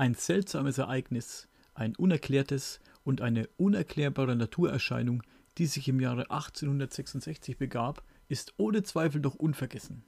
ein 0.00 0.14
seltsames 0.14 0.78
Ereignis, 0.78 1.46
ein 1.74 1.94
unerklärtes 1.94 2.80
und 3.04 3.20
eine 3.20 3.46
unerklärbare 3.58 4.34
Naturerscheinung, 4.34 5.22
die 5.58 5.66
sich 5.66 5.88
im 5.88 6.00
Jahre 6.00 6.30
1866 6.30 7.58
begab, 7.58 8.02
ist 8.26 8.54
ohne 8.56 8.82
Zweifel 8.82 9.20
doch 9.20 9.34
unvergessen. 9.34 10.02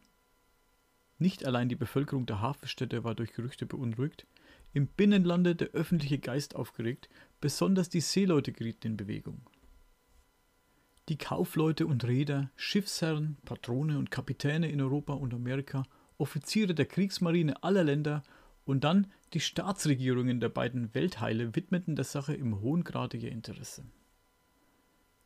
Nicht 1.19 1.45
allein 1.45 1.69
die 1.69 1.77
Bevölkerung 1.77 2.25
der 2.25 2.41
Hafenstädte 2.41 3.05
war 3.05 3.15
durch 3.15 3.35
Gerüchte 3.35 3.67
beunruhigt, 3.67 4.27
im 4.73 4.87
Binnenlande 4.87 5.55
der 5.55 5.69
öffentliche 5.69 6.19
Geist 6.19 6.57
aufgeregt, 6.57 7.09
besonders 7.41 7.89
die 7.89 8.01
Seeleute 8.01 8.53
gerieten 8.53 8.89
in 8.89 8.97
Bewegung. 8.97 9.41
Die 11.09 11.19
Kaufleute 11.19 11.87
und 11.87 12.05
Reeder, 12.05 12.51
Schiffsherren, 12.57 13.37
Patrone 13.45 13.99
und 13.99 14.11
Kapitäne 14.11 14.71
in 14.71 14.81
Europa 14.81 15.15
und 15.15 15.35
Amerika, 15.35 15.85
Offiziere 16.17 16.75
der 16.75 16.87
Kriegsmarine 16.87 17.63
aller 17.65 17.83
Länder 17.83 18.23
und 18.65 18.85
dann 18.85 19.09
die 19.33 19.41
Staatsregierungen 19.41 20.39
der 20.39 20.51
beiden 20.51 20.95
Weltteile 20.95 21.57
widmeten 21.57 21.97
der 21.97 22.05
Sache 22.05 22.35
im 22.35 22.61
hohen 22.61 22.85
Grade 22.85 23.17
ihr 23.17 23.33
Interesse. 23.33 23.85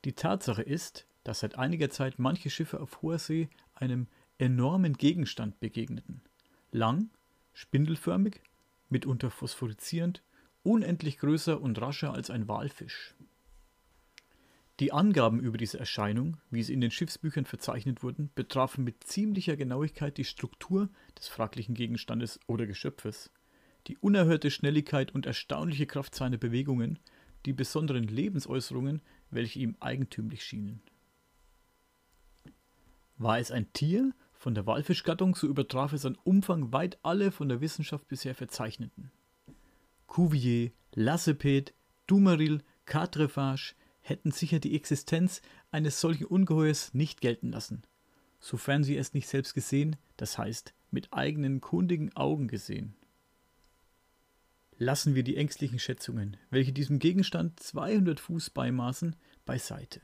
Die 0.05 0.15
Tatsache 0.15 0.63
ist, 0.63 1.07
dass 1.25 1.41
seit 1.41 1.59
einiger 1.59 1.91
Zeit 1.91 2.19
manche 2.19 2.49
Schiffe 2.49 2.81
auf 2.81 3.03
hoher 3.03 3.19
See 3.19 3.49
einem 3.75 4.07
enormen 4.39 4.95
Gegenstand 4.95 5.61
begegneten. 5.61 6.23
Lang, 6.71 7.11
spindelförmig, 7.53 8.41
mitunter 8.89 9.31
phosphoreszierend, 9.31 10.23
unendlich 10.63 11.19
größer 11.19 11.61
und 11.61 11.81
rascher 11.81 12.13
als 12.13 12.31
ein 12.31 12.49
Walfisch. 12.49 13.15
Die 14.79 14.93
Angaben 14.93 15.41
über 15.41 15.57
diese 15.57 15.79
Erscheinung, 15.79 16.37
wie 16.51 16.63
sie 16.63 16.75
in 16.75 16.83
den 16.83 16.91
Schiffsbüchern 16.91 17.47
verzeichnet 17.47 18.03
wurden, 18.03 18.31
betrafen 18.35 18.85
mit 18.85 19.05
ziemlicher 19.05 19.57
Genauigkeit 19.57 20.19
die 20.19 20.25
Struktur 20.25 20.91
des 21.19 21.29
fraglichen 21.29 21.75
Gegenstandes 21.75 22.41
oder 22.47 22.67
Geschöpfes, 22.67 23.31
die 23.87 23.97
unerhörte 23.97 24.51
Schnelligkeit 24.51 25.15
und 25.15 25.25
erstaunliche 25.25 25.87
Kraft 25.87 26.15
seiner 26.15 26.37
Bewegungen, 26.37 26.99
die 27.47 27.55
besonderen 27.55 28.05
Lebensäußerungen, 28.05 29.01
welche 29.31 29.61
ihm 29.61 29.77
eigentümlich 29.81 30.45
schienen. 30.45 30.83
War 33.17 33.39
es 33.39 33.51
ein 33.51 33.73
Tier 33.73 34.13
von 34.39 34.55
der 34.55 34.67
Walfischgattung, 34.67 35.35
so 35.35 35.47
übertraf 35.47 35.93
es 35.93 36.05
an 36.07 36.19
Umfang 36.25 36.73
weit 36.73 36.99
alle 37.03 37.31
von 37.31 37.49
der 37.49 37.61
Wissenschaft 37.61 38.09
bisher 38.09 38.35
verzeichneten. 38.35 39.11
Cuvier, 40.07 40.71
Lassepet, 40.95 41.75
Dumeril, 42.07 42.63
Quatrefages 42.87 43.75
hätten 44.01 44.31
sicher 44.31 44.61
die 44.61 44.77
Existenz 44.77 45.43
eines 45.71 46.01
solchen 46.01 46.27
Ungeheuers 46.27 46.95
nicht 46.95 47.21
gelten 47.21 47.51
lassen, 47.51 47.83
sofern 48.39 48.85
sie 48.85 48.97
es 48.97 49.15
nicht 49.15 49.29
selbst 49.29 49.55
gesehen, 49.55 49.97
das 50.17 50.39
heißt 50.39 50.75
mit 50.91 51.13
eigenen 51.13 51.61
kundigen 51.61 52.15
Augen 52.15 52.49
gesehen. 52.49 52.95
Lassen 54.79 55.15
wir 55.15 55.25
die 55.25 55.37
ängstlichen 55.37 55.79
Schätzungen, 55.79 56.37
welche 56.51 56.73
diesem 56.73 56.99
Gegenstand 56.99 57.59
200 57.61 58.21
Fuß 58.21 58.51
beimaßen, 58.51 59.17
beiseite. 59.45 60.01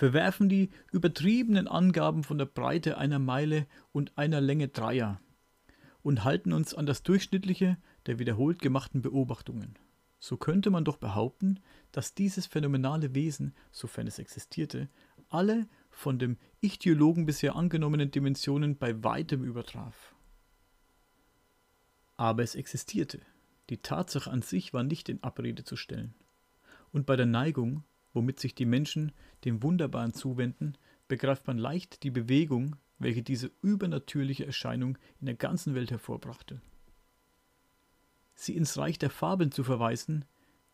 Verwerfen 0.00 0.48
die 0.48 0.70
übertriebenen 0.92 1.68
Angaben 1.68 2.24
von 2.24 2.38
der 2.38 2.46
Breite 2.46 2.96
einer 2.96 3.18
Meile 3.18 3.66
und 3.92 4.16
einer 4.16 4.40
Länge 4.40 4.68
Dreier 4.68 5.20
und 6.00 6.24
halten 6.24 6.54
uns 6.54 6.72
an 6.72 6.86
das 6.86 7.02
Durchschnittliche 7.02 7.76
der 8.06 8.18
wiederholt 8.18 8.62
gemachten 8.62 9.02
Beobachtungen. 9.02 9.78
So 10.18 10.38
könnte 10.38 10.70
man 10.70 10.86
doch 10.86 10.96
behaupten, 10.96 11.60
dass 11.92 12.14
dieses 12.14 12.46
phänomenale 12.46 13.14
Wesen, 13.14 13.54
sofern 13.72 14.06
es 14.06 14.18
existierte, 14.18 14.88
alle 15.28 15.68
von 15.90 16.18
dem 16.18 16.38
Ichthyologen 16.62 17.26
bisher 17.26 17.54
angenommenen 17.54 18.10
Dimensionen 18.10 18.78
bei 18.78 19.04
weitem 19.04 19.44
übertraf. 19.44 20.14
Aber 22.16 22.42
es 22.42 22.54
existierte. 22.54 23.20
Die 23.68 23.82
Tatsache 23.82 24.30
an 24.30 24.40
sich 24.40 24.72
war 24.72 24.82
nicht 24.82 25.10
in 25.10 25.22
Abrede 25.22 25.64
zu 25.64 25.76
stellen. 25.76 26.14
Und 26.90 27.04
bei 27.04 27.16
der 27.16 27.26
Neigung, 27.26 27.84
womit 28.12 28.40
sich 28.40 28.54
die 28.54 28.66
Menschen 28.66 29.12
dem 29.44 29.62
Wunderbaren 29.62 30.12
zuwenden, 30.12 30.76
begreift 31.08 31.46
man 31.46 31.58
leicht 31.58 32.02
die 32.02 32.10
Bewegung, 32.10 32.76
welche 32.98 33.22
diese 33.22 33.50
übernatürliche 33.62 34.46
Erscheinung 34.46 34.98
in 35.20 35.26
der 35.26 35.34
ganzen 35.34 35.74
Welt 35.74 35.90
hervorbrachte. 35.90 36.60
Sie 38.34 38.56
ins 38.56 38.78
Reich 38.78 38.98
der 38.98 39.10
Fabeln 39.10 39.52
zu 39.52 39.64
verweisen, 39.64 40.24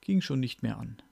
ging 0.01 0.21
schon 0.21 0.41
nicht 0.41 0.63
mehr 0.63 0.79
an. 0.79 1.03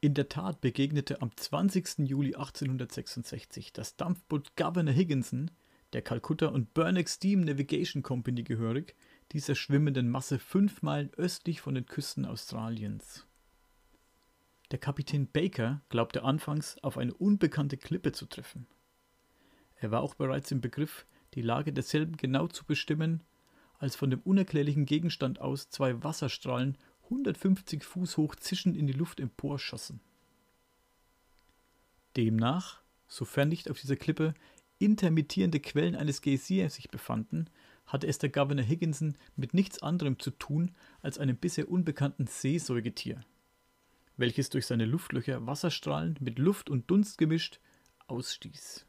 In 0.00 0.14
der 0.14 0.28
Tat 0.28 0.60
begegnete 0.60 1.20
am 1.20 1.36
20. 1.36 1.98
Juli 2.08 2.34
1866 2.34 3.72
das 3.72 3.96
Dampfboot 3.96 4.56
Governor 4.56 4.94
Higginson, 4.94 5.50
der 5.92 6.02
Calcutta 6.02 6.46
und 6.46 6.72
Burneck 6.72 7.08
Steam 7.08 7.42
Navigation 7.42 8.02
Company 8.02 8.42
gehörig, 8.42 8.96
dieser 9.32 9.54
schwimmenden 9.54 10.08
Masse 10.08 10.38
fünf 10.38 10.82
Meilen 10.82 11.10
östlich 11.16 11.60
von 11.60 11.74
den 11.74 11.86
Küsten 11.86 12.24
Australiens. 12.24 13.26
Der 14.70 14.78
Kapitän 14.78 15.26
Baker 15.26 15.82
glaubte 15.88 16.22
anfangs 16.22 16.78
auf 16.78 16.96
eine 16.96 17.12
unbekannte 17.14 17.76
Klippe 17.76 18.12
zu 18.12 18.26
treffen. 18.26 18.66
Er 19.76 19.90
war 19.90 20.02
auch 20.02 20.14
bereits 20.14 20.50
im 20.52 20.60
Begriff, 20.60 21.06
die 21.34 21.42
Lage 21.42 21.72
derselben 21.72 22.16
genau 22.16 22.46
zu 22.46 22.64
bestimmen, 22.64 23.22
als 23.78 23.96
von 23.96 24.10
dem 24.10 24.20
unerklärlichen 24.20 24.86
Gegenstand 24.86 25.40
aus 25.40 25.70
zwei 25.70 26.02
Wasserstrahlen 26.04 26.76
150 27.04 27.82
Fuß 27.82 28.16
hoch 28.16 28.36
zischend 28.36 28.76
in 28.76 28.86
die 28.86 28.92
Luft 28.92 29.18
emporschossen. 29.18 30.00
Demnach, 32.16 32.82
sofern 33.08 33.48
nicht 33.48 33.70
auf 33.70 33.80
dieser 33.80 33.96
Klippe 33.96 34.34
intermittierende 34.78 35.60
Quellen 35.60 35.96
eines 35.96 36.22
Geysirs 36.22 36.74
sich 36.74 36.90
befanden, 36.90 37.46
hatte 37.86 38.06
es 38.06 38.18
der 38.18 38.30
Governor 38.30 38.64
Higginson 38.64 39.16
mit 39.36 39.54
nichts 39.54 39.82
anderem 39.82 40.18
zu 40.18 40.30
tun 40.30 40.74
als 41.02 41.18
einem 41.18 41.36
bisher 41.36 41.68
unbekannten 41.68 42.26
Seesäugetier, 42.26 43.24
welches 44.20 44.50
durch 44.50 44.66
seine 44.66 44.84
Luftlöcher 44.84 45.46
Wasserstrahlen 45.46 46.16
mit 46.20 46.38
Luft 46.38 46.70
und 46.70 46.90
Dunst 46.90 47.18
gemischt 47.18 47.58
ausstieß. 48.06 48.84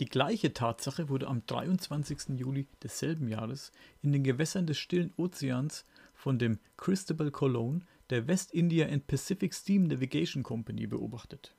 Die 0.00 0.06
gleiche 0.06 0.52
Tatsache 0.52 1.08
wurde 1.08 1.28
am 1.28 1.46
23. 1.46 2.38
Juli 2.38 2.66
desselben 2.82 3.28
Jahres 3.28 3.72
in 4.02 4.12
den 4.12 4.24
Gewässern 4.24 4.66
des 4.66 4.78
Stillen 4.78 5.14
Ozeans 5.16 5.86
von 6.12 6.38
dem 6.38 6.58
Cristobal 6.76 7.30
Colon 7.30 7.84
der 8.10 8.26
West 8.26 8.52
India 8.52 8.88
and 8.88 9.06
Pacific 9.06 9.54
Steam 9.54 9.84
Navigation 9.84 10.42
Company 10.42 10.86
beobachtet. 10.86 11.54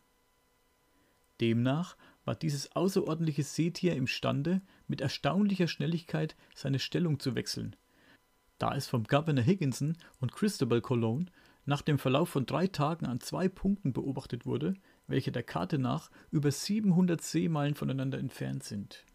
Demnach 1.42 1.96
war 2.26 2.36
dieses 2.36 2.76
außerordentliche 2.76 3.44
Seetier 3.44 3.96
imstande, 3.96 4.62
mit 4.88 5.02
erstaunlicher 5.02 5.68
Schnelligkeit 5.68 6.36
seine 6.54 6.80
Stellung 6.80 7.20
zu 7.20 7.36
wechseln, 7.36 7.76
da 8.58 8.76
es 8.76 8.88
vom 8.88 9.04
Governor 9.04 9.44
Higginson 9.44 9.98
und 10.20 10.32
Cristobal 10.34 10.82
Colon 10.82 11.30
nach 11.66 11.82
dem 11.82 12.00
Verlauf 12.00 12.30
von 12.30 12.46
drei 12.46 12.68
Tagen 12.68 13.06
an 13.06 13.20
zwei 13.20 13.50
Punkten 13.50 13.94
beobachtet 13.94 14.46
wurde, 14.46 14.74
welche 15.08 15.32
der 15.32 15.44
Karte 15.44 15.78
nach 15.78 16.10
über 16.32 16.52
700 16.52 17.22
Seemeilen 17.22 17.76
voneinander 17.76 18.18
entfernt 18.18 18.64
sind. 18.64 19.06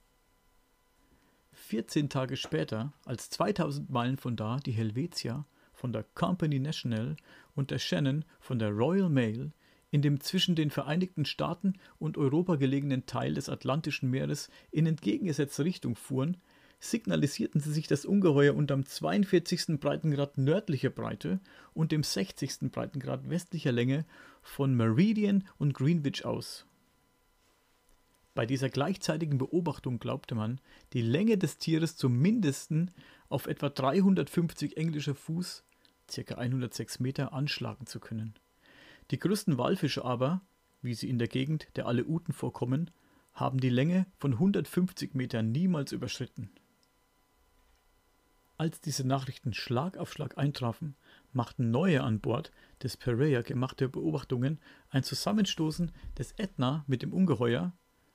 14 1.52 2.08
Tage 2.08 2.36
später, 2.36 2.92
als 3.04 3.30
2000 3.30 3.90
Meilen 3.90 4.16
von 4.16 4.36
da 4.36 4.58
die 4.58 4.72
Helvetia 4.72 5.46
von 5.72 5.92
der 5.92 6.04
Company 6.14 6.58
National 6.58 7.16
und 7.54 7.70
der 7.70 7.78
Shannon 7.78 8.24
von 8.40 8.58
der 8.58 8.70
Royal 8.70 9.08
Mail 9.08 9.52
in 9.90 10.02
dem 10.02 10.20
zwischen 10.20 10.54
den 10.54 10.70
Vereinigten 10.70 11.24
Staaten 11.24 11.74
und 11.98 12.16
Europa 12.16 12.56
gelegenen 12.56 13.06
Teil 13.06 13.34
des 13.34 13.48
Atlantischen 13.48 14.10
Meeres 14.10 14.50
in 14.70 14.86
entgegengesetzter 14.86 15.64
Richtung 15.64 15.96
fuhren, 15.96 16.38
signalisierten 16.82 17.60
sie 17.60 17.72
sich 17.72 17.86
das 17.86 18.04
Ungeheuer 18.04 18.56
unterm 18.56 18.84
42. 18.84 19.78
Breitengrad 19.78 20.36
nördlicher 20.36 20.90
Breite 20.90 21.40
und 21.74 21.92
dem 21.92 22.02
60. 22.02 22.72
Breitengrad 22.72 23.30
westlicher 23.30 23.70
Länge 23.70 24.04
von 24.42 24.74
Meridian 24.74 25.44
und 25.58 25.74
Greenwich 25.74 26.24
aus. 26.24 26.66
Bei 28.34 28.46
dieser 28.46 28.68
gleichzeitigen 28.68 29.38
Beobachtung 29.38 30.00
glaubte 30.00 30.34
man, 30.34 30.60
die 30.92 31.02
Länge 31.02 31.38
des 31.38 31.58
Tieres 31.58 31.96
zum 31.96 32.18
mindesten 32.18 32.90
auf 33.28 33.46
etwa 33.46 33.68
350 33.68 34.76
englischer 34.76 35.14
Fuß, 35.14 35.64
ca. 36.12 36.34
106 36.34 36.98
Meter, 36.98 37.32
anschlagen 37.32 37.86
zu 37.86 38.00
können. 38.00 38.34
Die 39.12 39.20
größten 39.20 39.56
Walfische 39.56 40.04
aber, 40.04 40.40
wie 40.80 40.94
sie 40.94 41.08
in 41.08 41.20
der 41.20 41.28
Gegend 41.28 41.68
der 41.76 41.86
Aleuten 41.86 42.32
vorkommen, 42.32 42.90
haben 43.34 43.60
die 43.60 43.70
Länge 43.70 44.06
von 44.16 44.32
150 44.32 45.14
Metern 45.14 45.52
niemals 45.52 45.92
überschritten. 45.92 46.50
Als 48.62 48.80
diese 48.80 49.04
Nachrichten 49.04 49.54
Schlag 49.54 49.98
auf 49.98 50.12
Schlag 50.12 50.38
eintrafen, 50.38 50.94
machten 51.32 51.72
neue 51.72 52.04
an 52.04 52.20
Bord 52.20 52.52
des 52.80 52.96
Pereya 52.96 53.42
gemachte 53.42 53.88
Beobachtungen 53.88 54.60
ein 54.88 55.02
Zusammenstoßen 55.02 55.90
des 56.16 56.30
Ätna 56.38 56.84
mit 56.86 57.02
dem 57.02 57.12
Ungeheuer, 57.12 57.72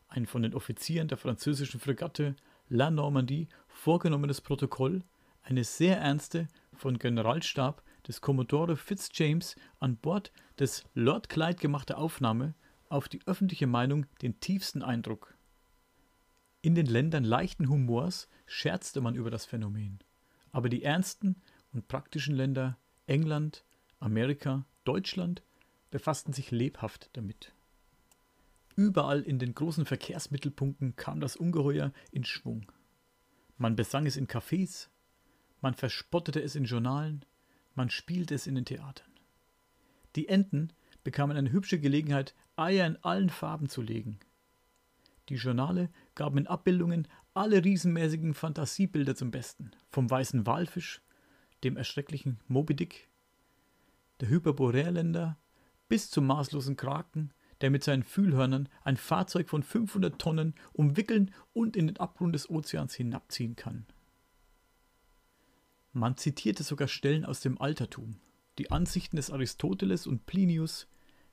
ein 0.08 0.26
von 0.26 0.44
den 0.44 0.54
Offizieren 0.54 1.10
der 1.10 1.18
französischen 1.18 1.82
Fregatte 1.82 2.34
La 2.70 2.90
Normandie 2.90 3.50
vorgenommenes 3.68 4.40
Protokoll, 4.40 5.04
eine 5.44 5.66
sehr 5.66 5.98
ernste 5.98 6.48
von 6.72 6.98
Generalstab 6.98 7.84
des 8.08 8.22
Commodore 8.22 8.78
Fitzjames 8.78 9.58
an 9.82 9.98
Bord 9.98 10.32
des 10.58 10.86
Lord 10.94 11.28
Clyde 11.28 11.60
gemachte 11.60 11.98
Aufnahme 11.98 12.56
auf 12.88 13.10
die 13.10 13.20
öffentliche 13.28 13.68
Meinung 13.68 14.06
den 14.22 14.40
tiefsten 14.40 14.82
Eindruck. 14.82 15.36
In 16.62 16.74
den 16.74 16.86
Ländern 16.86 17.26
leichten 17.26 17.68
Humors 17.68 18.30
scherzte 18.46 19.02
man 19.02 19.16
über 19.16 19.30
das 19.30 19.44
Phänomen, 19.46 20.00
aber 20.52 20.70
die 20.70 20.84
ernsten 20.84 21.36
und 21.74 21.88
praktischen 21.88 22.36
Länder 22.36 22.78
England, 23.06 23.64
Amerika, 24.00 24.66
Deutschland 24.84 25.44
befassten 25.92 26.34
sich 26.34 26.52
lebhaft 26.52 27.10
damit. 27.14 27.54
Überall 28.76 29.22
in 29.22 29.40
den 29.40 29.56
großen 29.56 29.86
Verkehrsmittelpunkten 29.86 30.96
kam 30.96 31.20
das 31.20 31.36
Ungeheuer 31.36 31.92
in 32.12 32.24
Schwung. 32.24 32.72
Man 33.58 33.76
besang 33.76 34.06
es 34.06 34.18
in 34.18 34.28
Cafés, 34.28 34.90
man 35.62 35.74
verspottete 35.74 36.42
es 36.42 36.56
in 36.56 36.66
Journalen, 36.66 37.26
man 37.74 37.90
spielte 37.90 38.36
es 38.36 38.46
in 38.46 38.56
den 38.56 38.66
Theatern. 38.66 39.12
Die 40.16 40.28
Enten 40.28 40.74
bekamen 41.04 41.38
eine 41.38 41.52
hübsche 41.52 41.80
Gelegenheit, 41.80 42.36
Eier 42.56 42.86
in 42.86 42.98
allen 43.04 43.30
Farben 43.30 43.70
zu 43.70 43.82
legen. 43.82 44.20
Die 45.30 45.36
Journale 45.36 45.90
gaben 46.18 46.40
in 46.40 46.48
Abbildungen 46.48 47.08
alle 47.34 47.64
riesenmäßigen 47.64 48.34
Fantasiebilder 48.34 49.16
zum 49.16 49.32
Besten, 49.32 49.72
vom 49.90 50.10
weißen 50.10 50.46
Walfisch, 50.46 51.02
dem 51.64 51.78
erschrecklichen 51.78 52.42
Moby 52.48 52.76
Dick, 52.76 53.08
der 54.20 54.28
Hyperboreerländer 54.28 55.38
bis 55.88 56.10
zum 56.10 56.28
maßlosen 56.28 56.76
Kraken, 56.76 57.32
der 57.62 57.70
mit 57.70 57.84
seinen 57.84 58.04
Fühlhörnern 58.04 58.68
ein 58.84 58.98
Fahrzeug 58.98 59.48
von 59.48 59.64
500 59.64 60.20
Tonnen 60.20 60.56
umwickeln 60.74 61.34
und 61.54 61.78
in 61.78 61.88
den 61.88 61.98
Abgrund 61.98 62.36
des 62.36 62.50
Ozeans 62.50 62.94
hinabziehen 62.94 63.56
kann. 63.56 63.86
Man 65.94 66.18
zitierte 66.18 66.64
sogar 66.64 66.88
Stellen 66.88 67.26
aus 67.26 67.40
dem 67.40 67.60
Altertum, 67.60 68.18
die 68.58 68.72
Ansichten 68.72 69.16
des 69.16 69.32
Aristoteles 69.32 70.06
und 70.06 70.26
Plinius, 70.26 70.88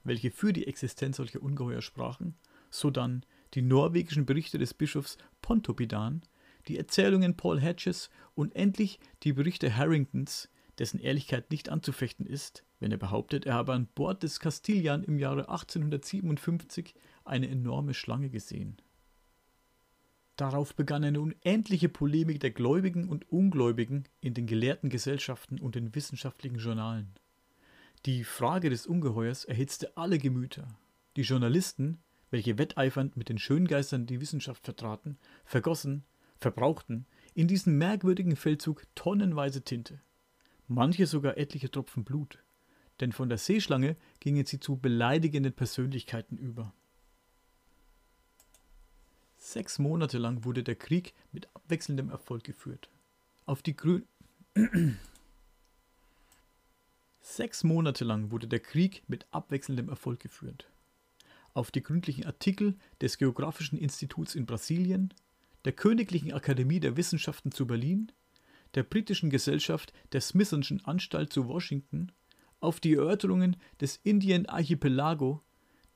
welche 0.05 0.31
für 0.31 0.53
die 0.53 0.67
Existenz 0.67 1.17
solcher 1.17 1.43
Ungeheuer 1.43 1.83
sprachen, 1.83 2.37
sodann 2.71 3.25
die 3.55 3.63
norwegischen 3.63 4.27
Berichte 4.27 4.59
des 4.59 4.75
Bischofs 4.75 5.17
Pontoppidan, 5.43 6.23
die 6.69 6.79
Erzählungen 6.79 7.37
Paul 7.37 7.61
Hedges 7.61 8.11
und 8.35 8.55
endlich 8.57 8.99
die 9.23 9.33
Berichte 9.33 9.77
Harringtons, 9.77 10.49
dessen 10.79 10.99
Ehrlichkeit 10.99 11.51
nicht 11.51 11.69
anzufechten 11.69 12.27
ist, 12.27 12.65
wenn 12.81 12.91
er 12.91 12.99
behauptet, 12.99 13.47
er 13.47 13.55
habe 13.55 13.73
an 13.73 13.89
Bord 13.95 14.23
des 14.23 14.41
Castilian 14.41 15.05
im 15.05 15.19
Jahre 15.19 15.49
1857 15.49 16.95
eine 17.25 17.49
enorme 17.49 17.95
Schlange 17.95 18.29
gesehen. 18.29 18.77
Darauf 20.37 20.75
begann 20.75 21.05
eine 21.05 21.21
unendliche 21.21 21.89
Polemik 21.89 22.41
der 22.41 22.51
Gläubigen 22.51 23.09
und 23.09 23.31
Ungläubigen 23.31 24.05
in 24.21 24.35
den 24.35 24.47
gelehrten 24.47 24.91
Gesellschaften 24.91 25.61
und 25.61 25.77
den 25.77 25.95
wissenschaftlichen 25.95 26.59
Journalen. 26.59 27.15
Die 28.05 28.25
Frage 28.25 28.69
des 28.69 28.87
Ungeheuers 28.87 29.45
erhitzte 29.45 29.97
alle 29.97 30.19
Gemüter. 30.19 30.67
Die 31.17 31.23
Journalisten, 31.23 32.03
welche 32.35 32.59
wetteifernd 32.59 33.17
mit 33.17 33.29
den 33.29 33.39
Schöngeistern 33.39 34.07
die 34.07 34.21
Wissenschaft 34.21 34.65
vertraten, 34.65 35.19
vergossen, 35.45 36.03
verbrauchten 36.37 37.07
in 37.33 37.47
diesem 37.47 37.79
merkwürdigen 37.79 38.35
Feldzug 38.35 38.83
tonnenweise 38.97 39.63
Tinte 39.63 40.01
manche 40.67 41.07
sogar 41.07 41.39
etliche 41.39 41.71
Tropfen 41.71 42.03
Blut, 42.03 42.43
denn 42.99 43.13
von 43.13 43.29
der 43.29 43.39
Seeschlange 43.39 43.95
gingen 44.19 44.47
sie 44.47 44.59
zu 44.59 44.75
beleidigenden 44.77 45.53
Persönlichkeiten 45.53 46.37
über. 46.37 46.75
Sechs 49.37 49.79
Monate 49.79 50.19
lang 50.19 50.45
wurde 50.45 50.65
der 50.65 50.75
Krieg 50.75 51.15
mit 51.31 51.47
abwechselndem 51.55 52.11
Erfolg 52.11 52.43
geführt. 52.43 52.91
Auf 53.47 53.63
die 53.63 53.77
Grün 53.77 54.09
Sechs 57.21 57.63
Monate 57.63 58.05
lang 58.05 58.33
wurde 58.33 58.49
der 58.49 58.59
Krieg 58.59 59.05
mit 59.07 59.25
abwechselndem 59.31 59.89
Erfolg 59.89 60.19
geführt. 60.19 60.67
Auf 61.55 61.71
die 61.71 61.83
gründlichen 61.83 62.27
Artikel 62.27 62.77
des 63.01 63.17
Geographischen 63.17 63.79
Instituts 63.79 64.35
in 64.35 64.45
Brasilien, 64.45 65.15
der 65.65 65.73
Königlichen 65.73 66.33
Akademie 66.33 66.81
der 66.81 66.97
Wissenschaften 66.97 67.53
zu 67.53 67.67
Berlin 67.67 68.13
der 68.75 68.83
britischen 68.83 69.31
Gesellschaft 69.31 69.93
der 70.13 70.21
Smithson'schen 70.21 70.85
Anstalt 70.85 71.33
zu 71.33 71.49
Washington 71.49 72.13
auf 72.61 72.81
die 72.81 72.95
Erörterungen 72.95 73.57
des 73.81 74.01
Indien-Archipelago, 74.03 75.43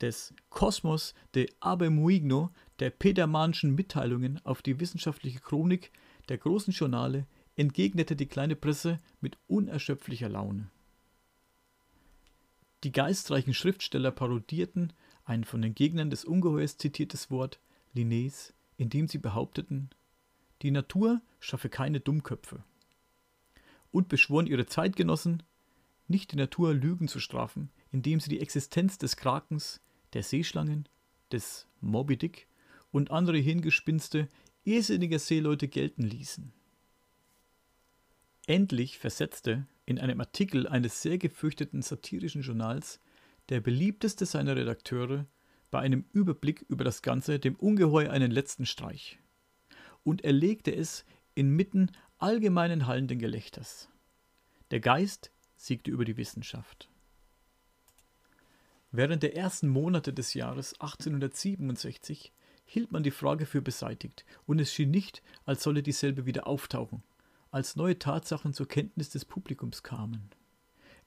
des 0.01 0.33
Kosmos 0.49 1.13
de 1.35 1.49
Abemuigno, 1.59 2.51
der 2.79 2.89
Petermannschen 2.89 3.75
Mitteilungen 3.75 4.39
auf 4.45 4.61
die 4.61 4.79
wissenschaftliche 4.79 5.39
Chronik 5.39 5.91
der 6.29 6.37
großen 6.37 6.73
Journale 6.73 7.25
entgegnete 7.55 8.15
die 8.15 8.27
kleine 8.27 8.55
Presse 8.55 8.99
mit 9.19 9.37
unerschöpflicher 9.47 10.29
Laune. 10.29 10.69
Die 12.85 12.93
geistreichen 12.93 13.53
Schriftsteller 13.53 14.11
parodierten 14.11 14.93
ein 15.29 15.43
von 15.43 15.61
den 15.61 15.75
Gegnern 15.75 16.09
des 16.09 16.25
Ungeheuers 16.25 16.77
zitiertes 16.77 17.29
Wort 17.29 17.59
Linnés, 17.95 18.53
indem 18.77 19.07
sie 19.07 19.19
behaupteten, 19.19 19.89
die 20.61 20.71
Natur 20.71 21.21
schaffe 21.39 21.69
keine 21.69 21.99
Dummköpfe. 21.99 22.63
Und 23.91 24.09
beschworen 24.09 24.47
ihre 24.47 24.65
Zeitgenossen, 24.65 25.43
nicht 26.07 26.31
die 26.31 26.35
Natur 26.35 26.73
Lügen 26.73 27.07
zu 27.07 27.19
strafen, 27.19 27.69
indem 27.91 28.19
sie 28.19 28.29
die 28.29 28.41
Existenz 28.41 28.97
des 28.97 29.15
Krakens, 29.15 29.81
der 30.13 30.23
Seeschlangen, 30.23 30.89
des 31.31 31.67
Moby 31.79 32.17
Dick 32.17 32.47
und 32.91 33.11
andere 33.11 33.37
Hingespinste 33.37 34.27
irrsinniger 34.63 35.19
Seeleute 35.19 35.67
gelten 35.67 36.03
ließen. 36.03 36.51
Endlich 38.47 38.97
versetzte 38.97 39.67
in 39.85 39.99
einem 39.99 40.19
Artikel 40.19 40.67
eines 40.67 41.03
sehr 41.03 41.19
gefürchteten 41.19 41.83
satirischen 41.83 42.41
Journals 42.41 42.99
der 43.49 43.61
beliebteste 43.61 44.25
seiner 44.25 44.55
Redakteure 44.55 45.25
bei 45.71 45.79
einem 45.79 46.05
Überblick 46.13 46.65
über 46.69 46.83
das 46.83 47.01
Ganze 47.01 47.39
dem 47.39 47.55
Ungeheuer 47.55 48.11
einen 48.11 48.31
letzten 48.31 48.65
Streich 48.65 49.19
und 50.03 50.23
er 50.23 50.33
legte 50.33 50.75
es 50.75 51.05
inmitten 51.35 51.91
allgemeinen 52.17 52.87
hallenden 52.87 53.19
Gelächters. 53.19 53.89
Der 54.71 54.79
Geist 54.79 55.31
siegte 55.55 55.91
über 55.91 56.05
die 56.05 56.17
Wissenschaft. 56.17 56.89
Während 58.91 59.23
der 59.23 59.35
ersten 59.35 59.67
Monate 59.67 60.13
des 60.13 60.33
Jahres 60.33 60.73
1867 60.79 62.33
hielt 62.65 62.91
man 62.91 63.03
die 63.03 63.11
Frage 63.11 63.45
für 63.45 63.61
beseitigt, 63.61 64.25
und 64.45 64.59
es 64.59 64.73
schien 64.73 64.91
nicht, 64.91 65.21
als 65.45 65.63
solle 65.63 65.83
dieselbe 65.83 66.25
wieder 66.25 66.47
auftauchen, 66.47 67.03
als 67.51 67.75
neue 67.75 67.99
Tatsachen 67.99 68.53
zur 68.53 68.67
Kenntnis 68.67 69.09
des 69.09 69.25
Publikums 69.25 69.83
kamen. 69.83 70.29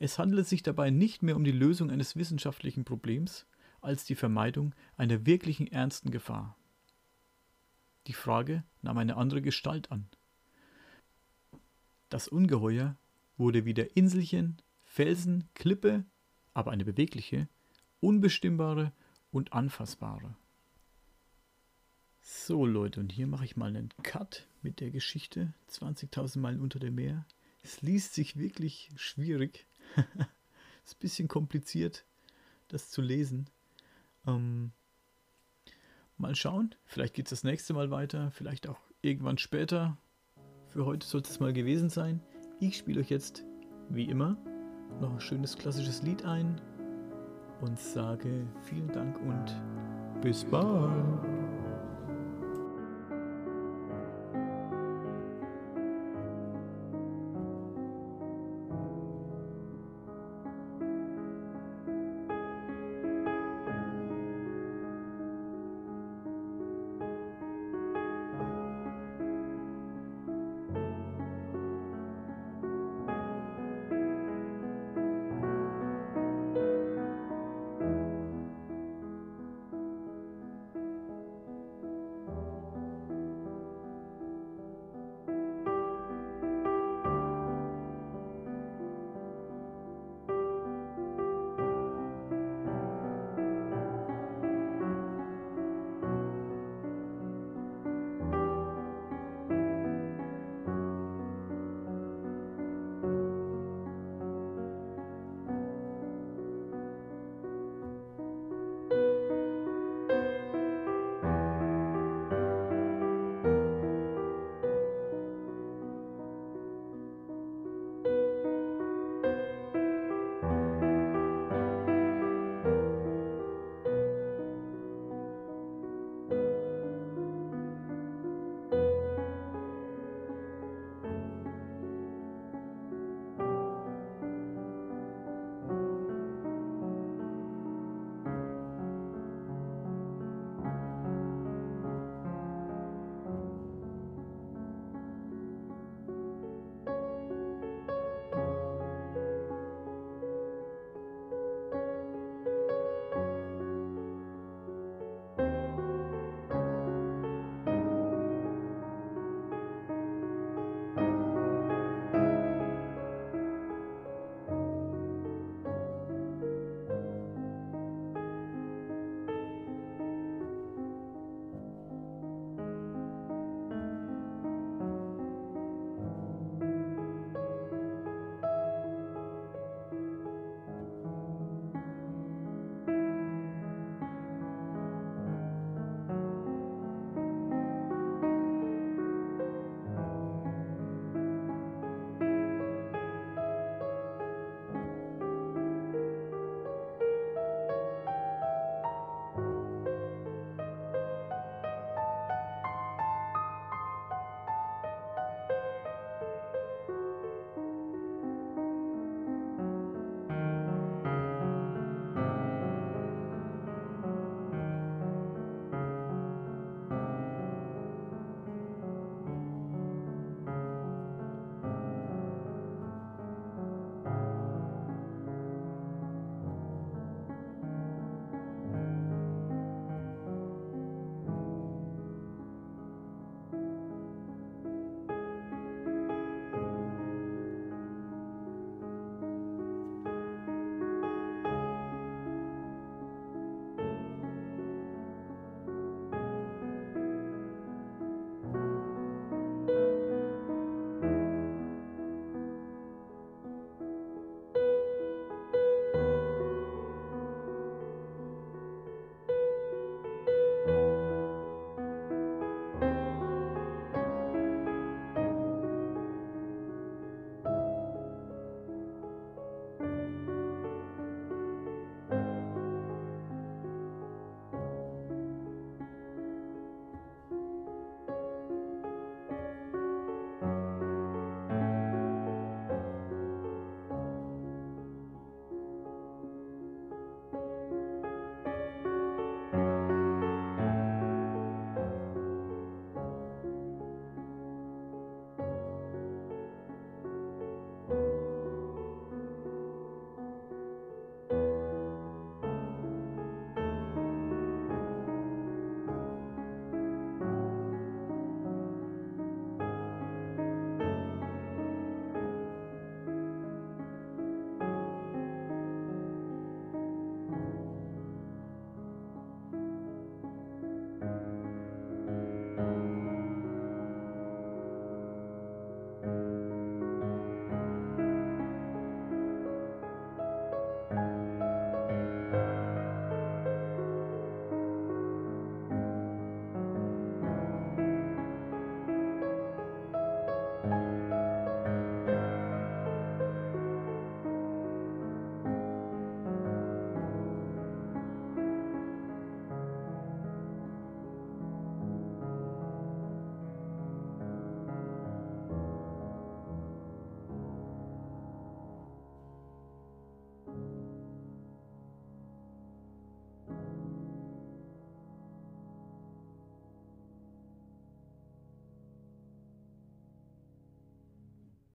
Es 0.03 0.19
handelte 0.19 0.43
sich 0.43 0.65
dabei 0.65 0.91
nicht 0.91 1.23
mehr 1.23 1.37
um 1.37 1.45
die 1.45 1.53
Lösung 1.53 1.89
eines 1.89 2.17
wissenschaftlichen 2.17 2.85
Problems, 2.85 3.47
als 3.81 4.05
die 4.05 4.17
Vermeidung 4.17 4.75
einer 4.97 5.27
wirklichen 5.27 5.69
ernsten 5.69 6.11
Gefahr. 6.11 6.57
Die 8.09 8.13
Frage 8.13 8.65
nahm 8.83 8.99
eine 8.99 9.17
andere 9.17 9.43
Gestalt 9.43 9.93
an. 9.93 10.09
Das 12.09 12.27
Ungeheuer 12.27 12.97
wurde 13.37 13.65
wieder 13.65 13.97
Inselchen, 13.97 14.61
Felsen, 14.83 15.49
Klippe, 15.55 16.05
aber 16.53 16.73
eine 16.73 16.85
bewegliche, 16.85 17.47
unbestimmbare 18.01 18.91
und 19.31 19.53
anfassbare. 19.53 20.35
So 22.23 22.67
Leute, 22.67 22.99
und 22.99 23.13
hier 23.13 23.29
mache 23.29 23.45
ich 23.45 23.57
mal 23.57 23.69
einen 23.69 23.91
Cut 24.03 24.49
mit 24.63 24.81
der 24.81 24.91
Geschichte 24.91 25.55
20.000 25.71 26.41
Meilen 26.41 26.61
unter 26.61 26.81
dem 26.81 26.97
Meer. 26.97 27.25
Es 27.63 27.83
liest 27.83 28.15
sich 28.15 28.37
wirklich 28.37 28.91
schwierig. 28.97 29.65
ist 30.85 30.95
ein 30.97 31.01
bisschen 31.01 31.29
kompliziert, 31.29 32.05
das 32.69 32.91
zu 32.91 33.03
lesen. 33.03 33.49
Ähm, 34.27 34.73
Mal 36.23 36.37
schauen. 36.37 36.73
Vielleicht 36.85 37.15
geht 37.15 37.27
es 37.27 37.31
das 37.31 37.43
nächste 37.43 37.75
Mal 37.75 37.91
weiter. 37.91 38.31
Vielleicht 38.31 38.69
auch 38.69 38.79
irgendwann 39.01 39.39
später. 39.39 39.97
Für 40.69 40.87
heute 40.87 41.05
sollte 41.05 41.29
es 41.29 41.41
mal 41.41 41.53
gewesen 41.53 41.91
sein. 41.91 42.21
Ich 42.61 42.77
spiele 42.77 43.01
euch 43.01 43.11
jetzt, 43.11 43.43
wie 43.89 44.05
immer, 44.05 44.37
noch 45.01 45.13
ein 45.13 45.21
schönes 45.21 45.59
klassisches 45.59 46.03
Lied 46.03 46.25
ein 46.25 46.61
und 47.61 47.77
sage 47.77 48.47
vielen 48.63 48.93
Dank 48.93 49.19
und 49.21 49.61
bis 50.23 50.45
bald. 50.45 51.32